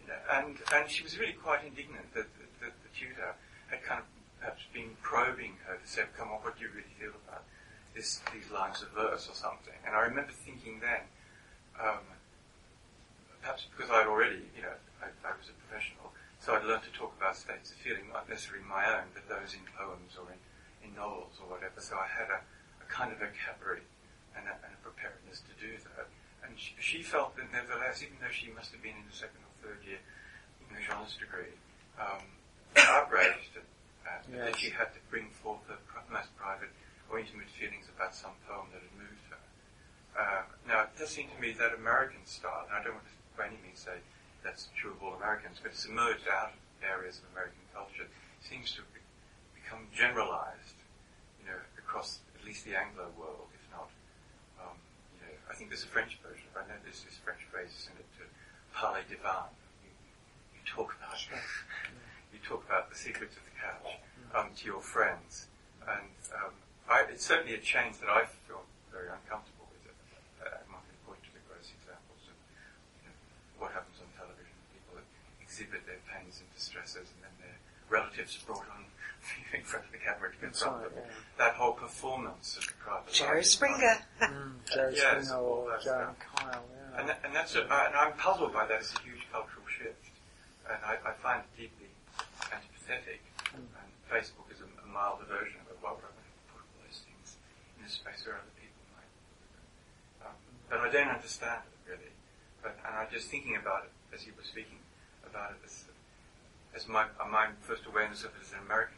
[0.00, 3.34] You know, and, and she was really quite indignant that, that, that the tutor
[3.70, 4.06] had kind of
[4.40, 7.44] perhaps been probing her to say, come on, what do you really feel about
[7.94, 9.74] this, these lines of verse or something?
[9.84, 11.04] And I remember thinking then,
[11.76, 12.02] um,
[13.42, 16.10] perhaps because I'd already, you know, I, I, was a professional,
[16.40, 19.54] so I'd learned to talk about states of feeling, not necessarily my own, but those
[19.54, 20.40] in poems or in,
[20.86, 21.78] in novels or whatever.
[21.82, 22.40] So I had a,
[22.82, 23.86] a kind of vocabulary
[24.38, 26.06] and a, and a preparedness to do that
[26.56, 29.52] she, she, felt that nevertheless, even though she must have been in the second or
[29.60, 30.00] third year
[30.64, 31.52] English honours degree,
[32.00, 32.24] um,
[32.76, 33.66] outraged at,
[34.30, 34.48] yes.
[34.48, 35.78] that she had to bring forth her
[36.08, 36.70] most private
[37.10, 39.42] or intimate feelings about some poem that had moved her.
[40.16, 43.18] Uh, now, it does seem to me that American style, and I don't want to
[43.38, 44.02] by any means say
[44.42, 48.10] that's true of all Americans, but it's emerged out of areas of American culture,
[48.42, 48.92] seems to have
[49.54, 50.74] become generalized,
[51.38, 53.57] you know, across at least the Anglo world, if not I
[55.58, 56.46] think there's a French version.
[56.54, 58.24] I know there's this French phrase in it to
[58.70, 59.50] parler divin.
[59.82, 59.90] You,
[60.54, 61.18] you talk about
[62.30, 63.98] you talk about the secrets of the couch
[64.38, 65.50] um, to your friends,
[65.82, 66.54] and um,
[66.86, 68.62] I, it's certainly a change that I feel
[68.94, 69.82] very uncomfortable with.
[69.90, 69.98] It.
[70.46, 72.38] I'm going to point to the gross examples of
[73.02, 73.18] you know,
[73.58, 74.54] what happens on television.
[74.70, 75.02] People
[75.42, 77.58] exhibit their pains and distresses, and then their
[77.90, 78.86] relatives brought on
[79.58, 81.04] in front of the camera to That's confront right, them.
[81.06, 81.44] yeah.
[81.44, 83.96] That whole performance of the private Jerry life Springer.
[84.22, 86.34] Mm, Jerry Yes, Springer or that Jeremy stuff.
[86.34, 87.00] Kyle, yeah.
[87.00, 88.80] And, that, and that's a, uh, and I'm puzzled by that.
[88.80, 90.02] It's a huge cultural shift,
[90.66, 91.86] and I, I find it deeply
[92.50, 93.22] antipathetic.
[93.54, 93.62] Mm.
[93.62, 95.78] And Facebook is a, a milder version of it.
[95.80, 97.38] Why would I want to put all those things
[97.78, 99.12] in a space where other people might?
[100.26, 100.34] Um,
[100.68, 102.12] but I don't understand it really.
[102.62, 104.82] But and I'm just thinking about it as you were speaking
[105.22, 105.86] about it as
[106.74, 108.97] as my uh, my first awareness of it as an American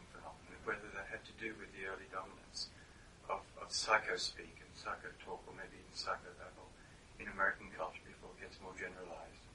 [0.65, 2.69] whether that had to do with the early dominance
[3.29, 6.69] of, of psycho speak and psycho talk, or maybe even psycho babble
[7.19, 9.45] in American culture before it gets more generalized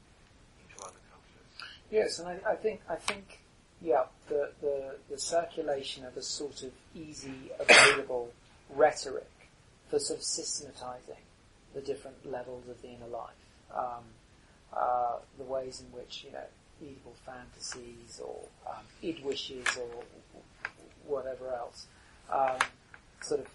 [0.62, 1.50] into other cultures.
[1.90, 3.40] Yes, and I, I think I think
[3.80, 8.32] yeah, the, the the circulation of a sort of easy, available
[8.74, 9.30] rhetoric
[9.88, 11.22] for sort of systematizing
[11.74, 13.44] the different levels of the inner life,
[13.74, 14.04] um,
[14.72, 16.46] uh, the ways in which you know
[16.80, 20.40] evil fantasies or um, id wishes or
[21.06, 21.86] whatever else
[22.32, 22.58] um,
[23.20, 23.46] sort of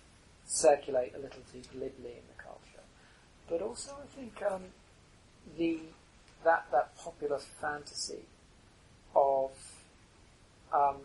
[0.45, 2.83] circulate a little too glibly in the culture,
[3.49, 4.63] but also I think um,
[5.57, 5.79] the
[6.43, 8.25] that that popular fantasy
[9.15, 9.51] of
[10.73, 10.97] um,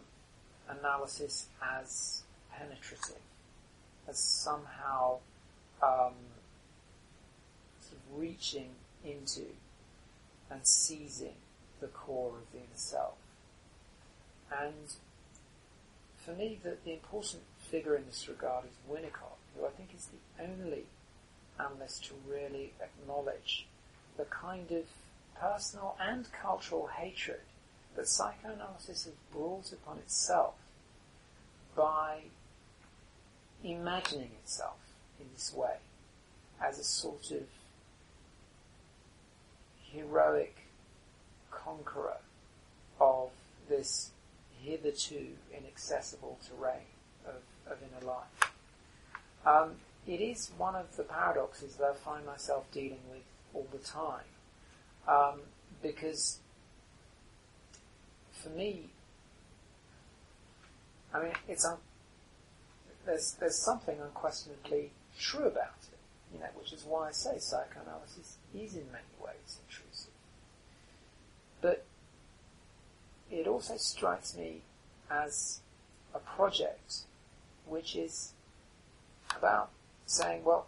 [0.69, 2.23] analysis as
[2.53, 3.23] penetrative,
[4.09, 5.19] as somehow
[5.83, 6.15] um,
[7.81, 8.71] sort of reaching
[9.05, 9.45] into
[10.51, 11.35] and seizing
[11.81, 13.15] the core of the inner self.
[14.51, 14.95] And
[16.27, 20.07] for me, the, the important figure in this regard is Winnicott, who I think is
[20.07, 20.85] the only
[21.59, 23.67] analyst to really acknowledge
[24.17, 24.85] the kind of
[25.41, 27.41] personal and cultural hatred
[27.95, 30.55] that psychoanalysis has brought upon itself
[31.77, 32.23] by
[33.63, 34.79] imagining itself
[35.21, 35.77] in this way
[36.61, 37.45] as a sort of
[39.93, 40.57] heroic
[41.51, 42.19] conqueror
[43.01, 43.31] of
[43.69, 44.11] this
[44.67, 46.87] hitherto inaccessible terrain
[47.27, 47.37] of,
[47.71, 48.53] of inner life.
[49.47, 53.23] Um, it is one of the paradoxes that I find myself dealing with
[53.55, 54.25] all the time.
[55.09, 55.41] Um,
[55.83, 56.41] because
[58.33, 58.91] for me,
[61.15, 61.79] I mean, it's un-
[63.05, 65.99] there's there's something unquestionably true about it,
[66.35, 70.13] you know, which is why I say psychoanalysis is in many ways intrusive.
[71.61, 71.85] But
[73.31, 74.63] it also strikes me
[75.11, 75.61] as
[76.15, 77.01] a project
[77.67, 78.33] which is
[79.37, 79.71] about
[80.07, 80.67] saying, well,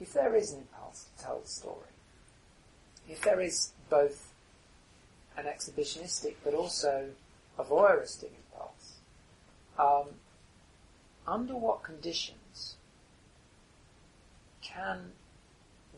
[0.00, 1.92] if there is an impulse to tell the story,
[3.08, 4.32] if there is both
[5.36, 7.10] an exhibitionistic but also
[7.58, 8.96] a voyeuristic impulse,
[9.78, 10.14] um,
[11.26, 12.76] under what conditions
[14.62, 15.12] can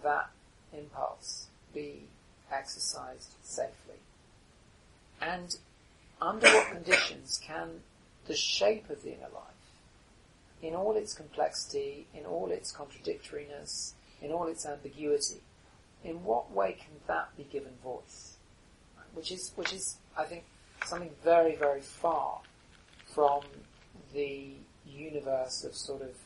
[0.03, 0.30] that
[0.72, 2.05] impulse be
[2.51, 3.82] exercised safely?
[5.23, 5.57] And
[6.20, 7.81] under what conditions can
[8.27, 9.53] the shape of the inner life,
[10.62, 15.41] in all its complexity, in all its contradictoriness, in all its ambiguity,
[16.05, 18.37] in what way can that be given voice?
[19.14, 20.45] Which is, which is, I think,
[20.87, 22.41] something very, very far
[23.07, 23.43] from
[24.12, 24.55] the
[24.87, 26.16] universe of sort of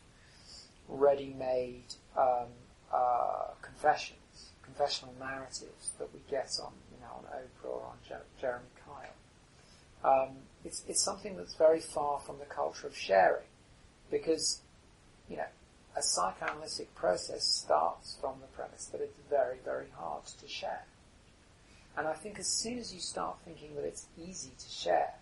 [0.88, 1.84] ready-made
[2.16, 2.46] um,
[2.92, 8.22] uh, confessions, confessional narratives that we get on, you know, on Oprah or on Jer-
[8.40, 8.64] Jeremy.
[10.06, 13.50] Um, it's, it's something that's very far from the culture of sharing,
[14.10, 14.62] because,
[15.28, 15.50] you know,
[15.96, 20.84] a psychoanalytic process starts from the premise that it's very, very hard to share.
[21.96, 25.14] And I think as soon as you start thinking that it's easy to share,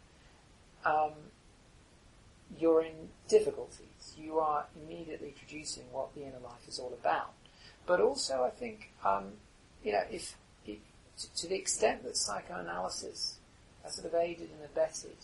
[0.84, 1.12] um,
[2.58, 4.14] you're in difficulties.
[4.18, 7.32] You are immediately traducing what the inner life is all about.
[7.86, 9.32] But also, I think, um,
[9.82, 10.78] you know, if, if
[11.18, 13.38] to, to the extent that psychoanalysis
[13.84, 15.16] has sort of aided and abetted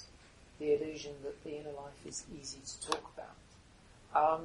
[0.59, 4.43] the illusion that the inner life is easy to talk about, um,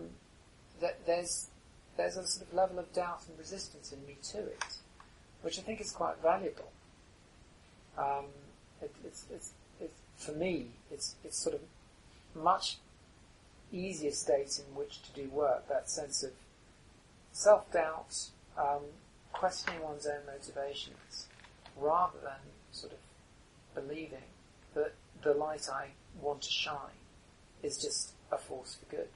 [0.82, 1.49] that there's
[1.97, 4.78] there's a sort of level of doubt and resistance in me to it,
[5.41, 6.72] which I think is quite valuable.
[7.97, 8.26] Um,
[8.82, 11.61] it, it's, it's, it's, for me, it's, it's sort of
[12.36, 12.78] much
[13.72, 16.32] easier state in which to do work, that sense of
[17.32, 18.13] self-doubt,
[18.57, 18.82] um,
[19.32, 21.28] questioning one's own motivations,
[21.80, 22.39] rather than
[22.72, 22.99] sort of
[23.76, 24.23] believing
[24.73, 25.89] that the light I
[26.21, 26.99] want to shine
[27.61, 29.09] is just a force for good.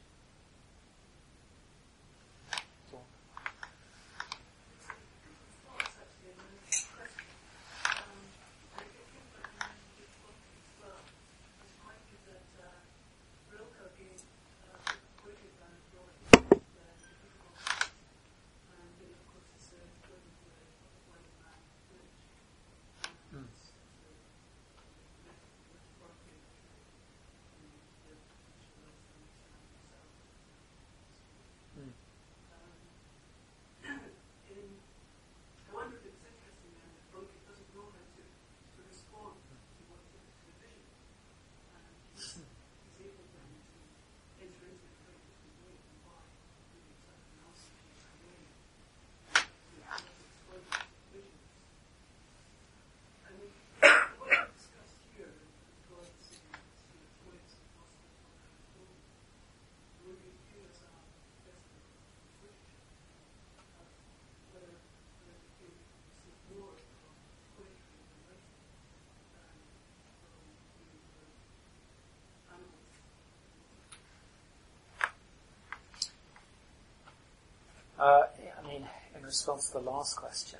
[77.99, 78.23] Uh,
[78.63, 80.59] I mean, in response to the last question,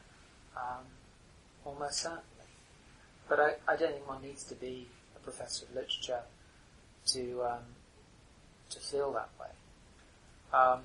[0.58, 0.84] um,
[1.64, 2.24] almost certainly.
[3.30, 6.22] But I, I don't think one needs to be a professor of literature
[7.14, 7.64] to um,
[8.72, 9.48] to feel that way.
[10.52, 10.82] Um,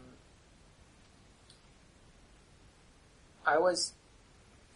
[3.47, 3.93] I always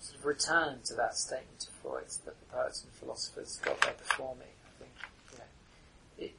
[0.00, 3.94] sort of return to that statement of Freud's that the poets and philosophers got there
[3.98, 4.46] before me.
[4.66, 4.92] I think,
[5.32, 6.34] you know, it,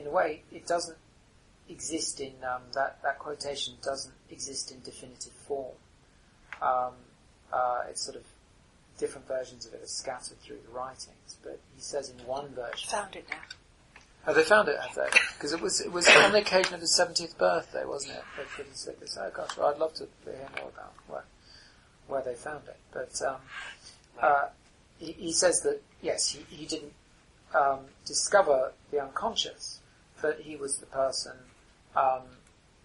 [0.00, 0.96] in a way, it doesn't
[1.70, 5.74] exist in um, that that quotation doesn't exist in definitive form.
[6.60, 6.92] Um,
[7.52, 8.24] uh, it's sort of
[8.98, 12.88] different versions of it are scattered through the writings, but he says in one version.
[12.90, 13.38] Found it now.
[14.26, 15.08] Oh, they found it, have they?
[15.34, 18.24] Because it was it was on the occasion of his seventieth birthday, wasn't it?
[18.36, 19.16] They couldn't say this.
[19.18, 21.24] Oh gosh, well, I'd love to hear more about where
[22.06, 22.76] where they found it.
[22.92, 23.36] But um,
[24.20, 24.48] uh,
[24.98, 26.92] he, he says that yes, he, he didn't
[27.54, 29.80] um, discover the unconscious,
[30.20, 31.32] but he was the person
[31.96, 32.22] um,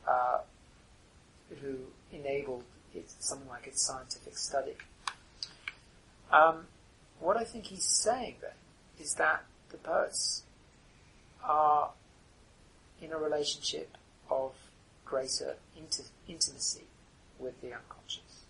[0.07, 0.39] uh,
[1.61, 1.77] who
[2.11, 4.75] enabled it, something like its scientific study.
[6.31, 6.65] Um,
[7.19, 8.51] what I think he's saying then
[8.99, 10.43] is that the poets
[11.43, 11.91] are
[13.01, 13.97] in a relationship
[14.29, 14.53] of
[15.05, 16.83] greater inti- intimacy
[17.39, 18.45] with the unconscious,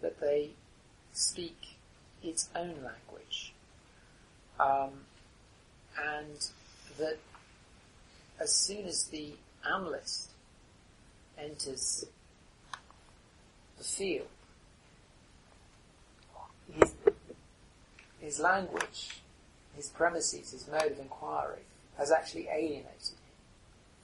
[0.00, 0.50] that they
[1.12, 1.76] speak
[2.22, 3.52] its own language,
[4.58, 4.90] um,
[6.02, 6.48] and
[6.98, 7.18] that
[8.40, 9.32] as soon as the
[9.68, 10.30] analyst
[11.38, 12.04] enters
[13.76, 14.26] the field,
[16.72, 16.94] his,
[18.20, 19.20] his language,
[19.76, 21.60] his premises, his mode of inquiry
[21.96, 23.34] has actually alienated him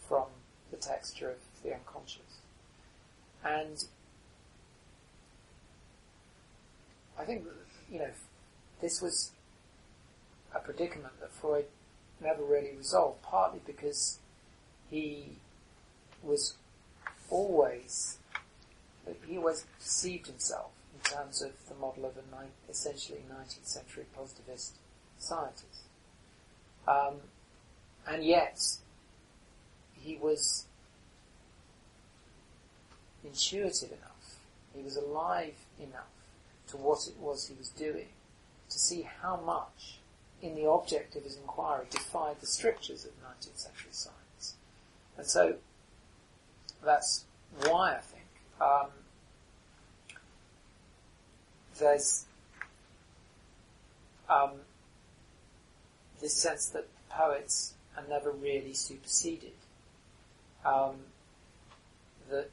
[0.09, 0.25] from
[0.71, 2.41] the texture of the unconscious.
[3.45, 3.85] And
[7.19, 7.45] I think,
[7.91, 8.11] you know,
[8.81, 9.33] this was
[10.55, 11.67] a predicament that Freud
[12.21, 14.19] never really resolved, partly because
[14.91, 15.37] he
[16.25, 16.55] was
[17.31, 18.19] always,
[19.27, 24.05] he always perceived himself in terms of the model of a ni- essentially 19th century
[24.17, 24.77] positivist
[25.19, 25.83] scientist.
[26.87, 27.15] Um,
[28.07, 28.61] and yet,
[29.95, 30.67] he was
[33.25, 34.37] intuitive enough,
[34.77, 36.11] he was alive enough
[36.69, 38.09] to what it was he was doing,
[38.69, 39.99] to see how much
[40.43, 44.55] in the object of his inquiry defied the strictures of 19th century science.
[45.17, 45.55] And so,
[46.85, 47.25] that's
[47.67, 48.25] why I think
[48.61, 48.89] um,
[51.79, 52.27] there's
[54.29, 54.53] um,
[56.21, 59.53] this sense that poets are never really superseded.
[60.65, 60.97] Um,
[62.31, 62.51] that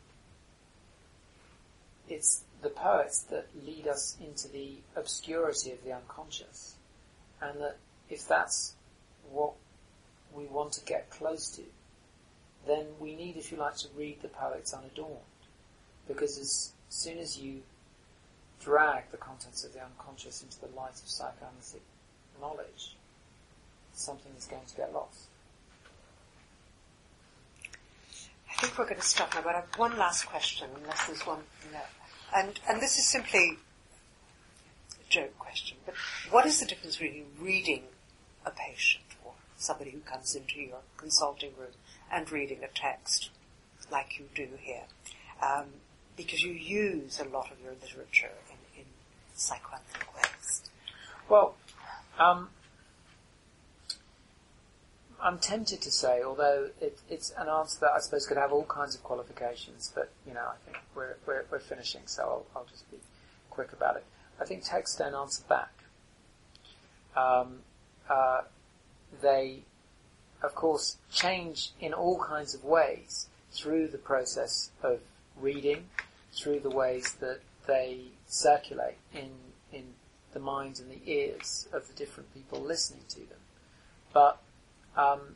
[2.09, 6.75] it's the poets that lead us into the obscurity of the unconscious,
[7.41, 7.77] and that
[8.09, 8.75] if that's
[9.31, 9.53] what
[10.33, 11.61] we want to get close to,
[12.67, 15.17] then we need, if you like, to read the poets unadorned.
[16.07, 17.61] Because as soon as you
[18.59, 21.81] drag the contents of the unconscious into the light of psychoanalytic
[22.39, 22.95] knowledge,
[23.93, 25.27] something is going to get lost.
[28.49, 31.25] I think we're going to stop now, but I have one last question, unless there's
[31.25, 31.39] one.
[31.71, 31.79] No.
[32.35, 33.57] And, and this is simply
[34.99, 35.95] a joke question, but
[36.29, 37.83] what is the difference between reading
[38.45, 41.71] a patient or somebody who comes into your consulting room
[42.11, 43.29] and reading a text
[43.91, 44.83] like you do here?
[45.41, 45.65] Um,
[46.17, 48.85] because you use a lot of your literature in, in
[49.33, 50.69] psychoanalytic ways.
[51.29, 51.55] Well,
[52.19, 52.49] um,
[55.21, 58.65] I'm tempted to say, although it, it's an answer that I suppose could have all
[58.65, 62.65] kinds of qualifications, but you know, I think we're we're, we're finishing, so I'll, I'll
[62.65, 62.97] just be
[63.49, 64.05] quick about it.
[64.39, 65.71] I think texts don't answer back.
[67.15, 67.59] Um,
[68.09, 68.41] uh,
[69.21, 69.59] they,
[70.41, 74.99] of course, change in all kinds of ways through the process of
[75.39, 75.89] reading,
[76.33, 79.31] through the ways that they circulate in
[79.71, 79.93] in
[80.33, 83.39] the minds and the ears of the different people listening to them.
[84.13, 84.41] But
[84.95, 85.35] um,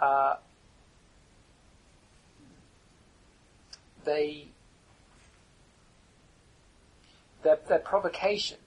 [0.00, 0.36] uh,
[4.04, 4.48] they
[7.42, 8.58] their, their provocation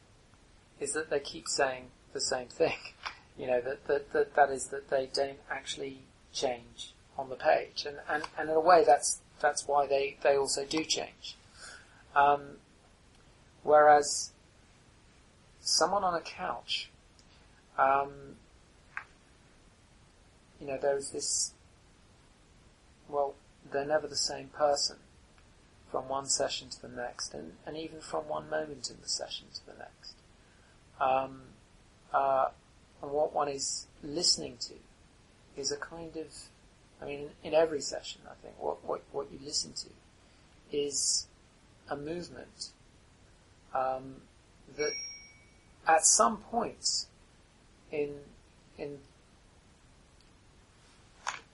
[0.79, 2.77] is that they keep saying the same thing.
[3.37, 5.99] You know, that, that, that, that is that they don't actually
[6.33, 7.85] change on the page.
[7.85, 11.35] And, and, and in a way that's, that's why they, they also do change.
[12.15, 12.57] Um,
[13.63, 14.31] whereas
[15.61, 16.89] someone on a couch,
[17.77, 18.37] um,
[20.59, 21.53] you know, there's this,
[23.07, 23.35] well,
[23.71, 24.97] they're never the same person
[25.91, 29.47] from one session to the next, and, and even from one moment in the session
[29.53, 30.15] to the next.
[30.99, 31.41] Um,
[32.13, 32.47] uh,
[33.01, 34.73] and what one is listening to
[35.55, 36.27] is a kind of,
[37.01, 41.27] I mean, in, every session, I think, what, what, what you listen to is
[41.89, 42.71] a movement
[43.73, 44.15] um,
[44.75, 44.91] that
[45.87, 47.05] at some point
[47.91, 48.15] in
[48.77, 48.97] in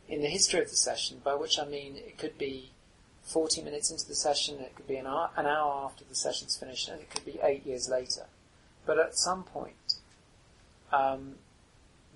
[0.09, 2.71] in the history of the session, by which I mean it could be
[3.23, 6.57] 40 minutes into the session, it could be an hour, an hour after the session's
[6.57, 8.25] finished, and it could be eight years later.
[8.85, 9.75] But at some point,
[10.93, 11.35] um,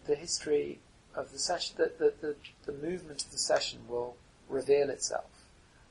[0.06, 0.80] the history
[1.16, 4.16] of the session, the, the, the, the, movement of the session will
[4.48, 5.30] reveal itself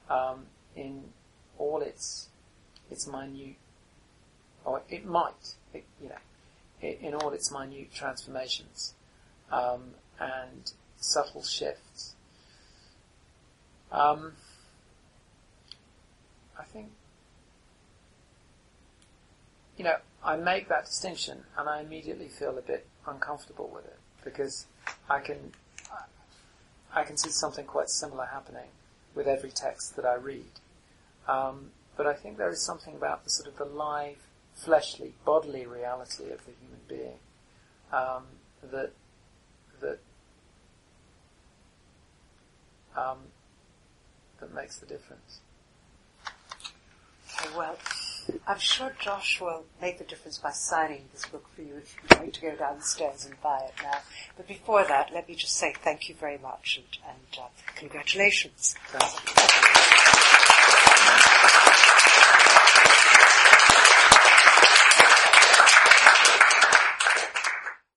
[0.08, 1.02] um, in
[1.58, 2.28] all its
[2.88, 3.56] its minute,
[4.64, 6.14] or it might, it, you know,
[6.80, 8.94] in all its minute transformations
[9.50, 12.14] um, and subtle shifts.
[13.90, 14.32] Um,
[16.58, 16.90] I think,
[19.76, 19.96] you know,
[20.26, 24.66] I make that distinction and I immediately feel a bit uncomfortable with it because
[25.08, 25.52] I can,
[26.92, 28.68] I can see something quite similar happening
[29.14, 30.50] with every text that I read.
[31.28, 34.16] Um, but I think there is something about the sort of the live,
[34.56, 37.18] fleshly, bodily reality of the human being
[37.92, 38.24] um,
[38.72, 38.90] that
[39.80, 39.98] that
[42.96, 43.18] um,
[44.40, 45.40] that makes the difference.
[47.56, 47.76] Well,
[48.46, 52.18] I'm sure Josh will make the difference by signing this book for you if you're
[52.18, 53.98] going to go downstairs and buy it now.
[54.36, 58.74] But before that, let me just say thank you very much and, and uh, congratulations.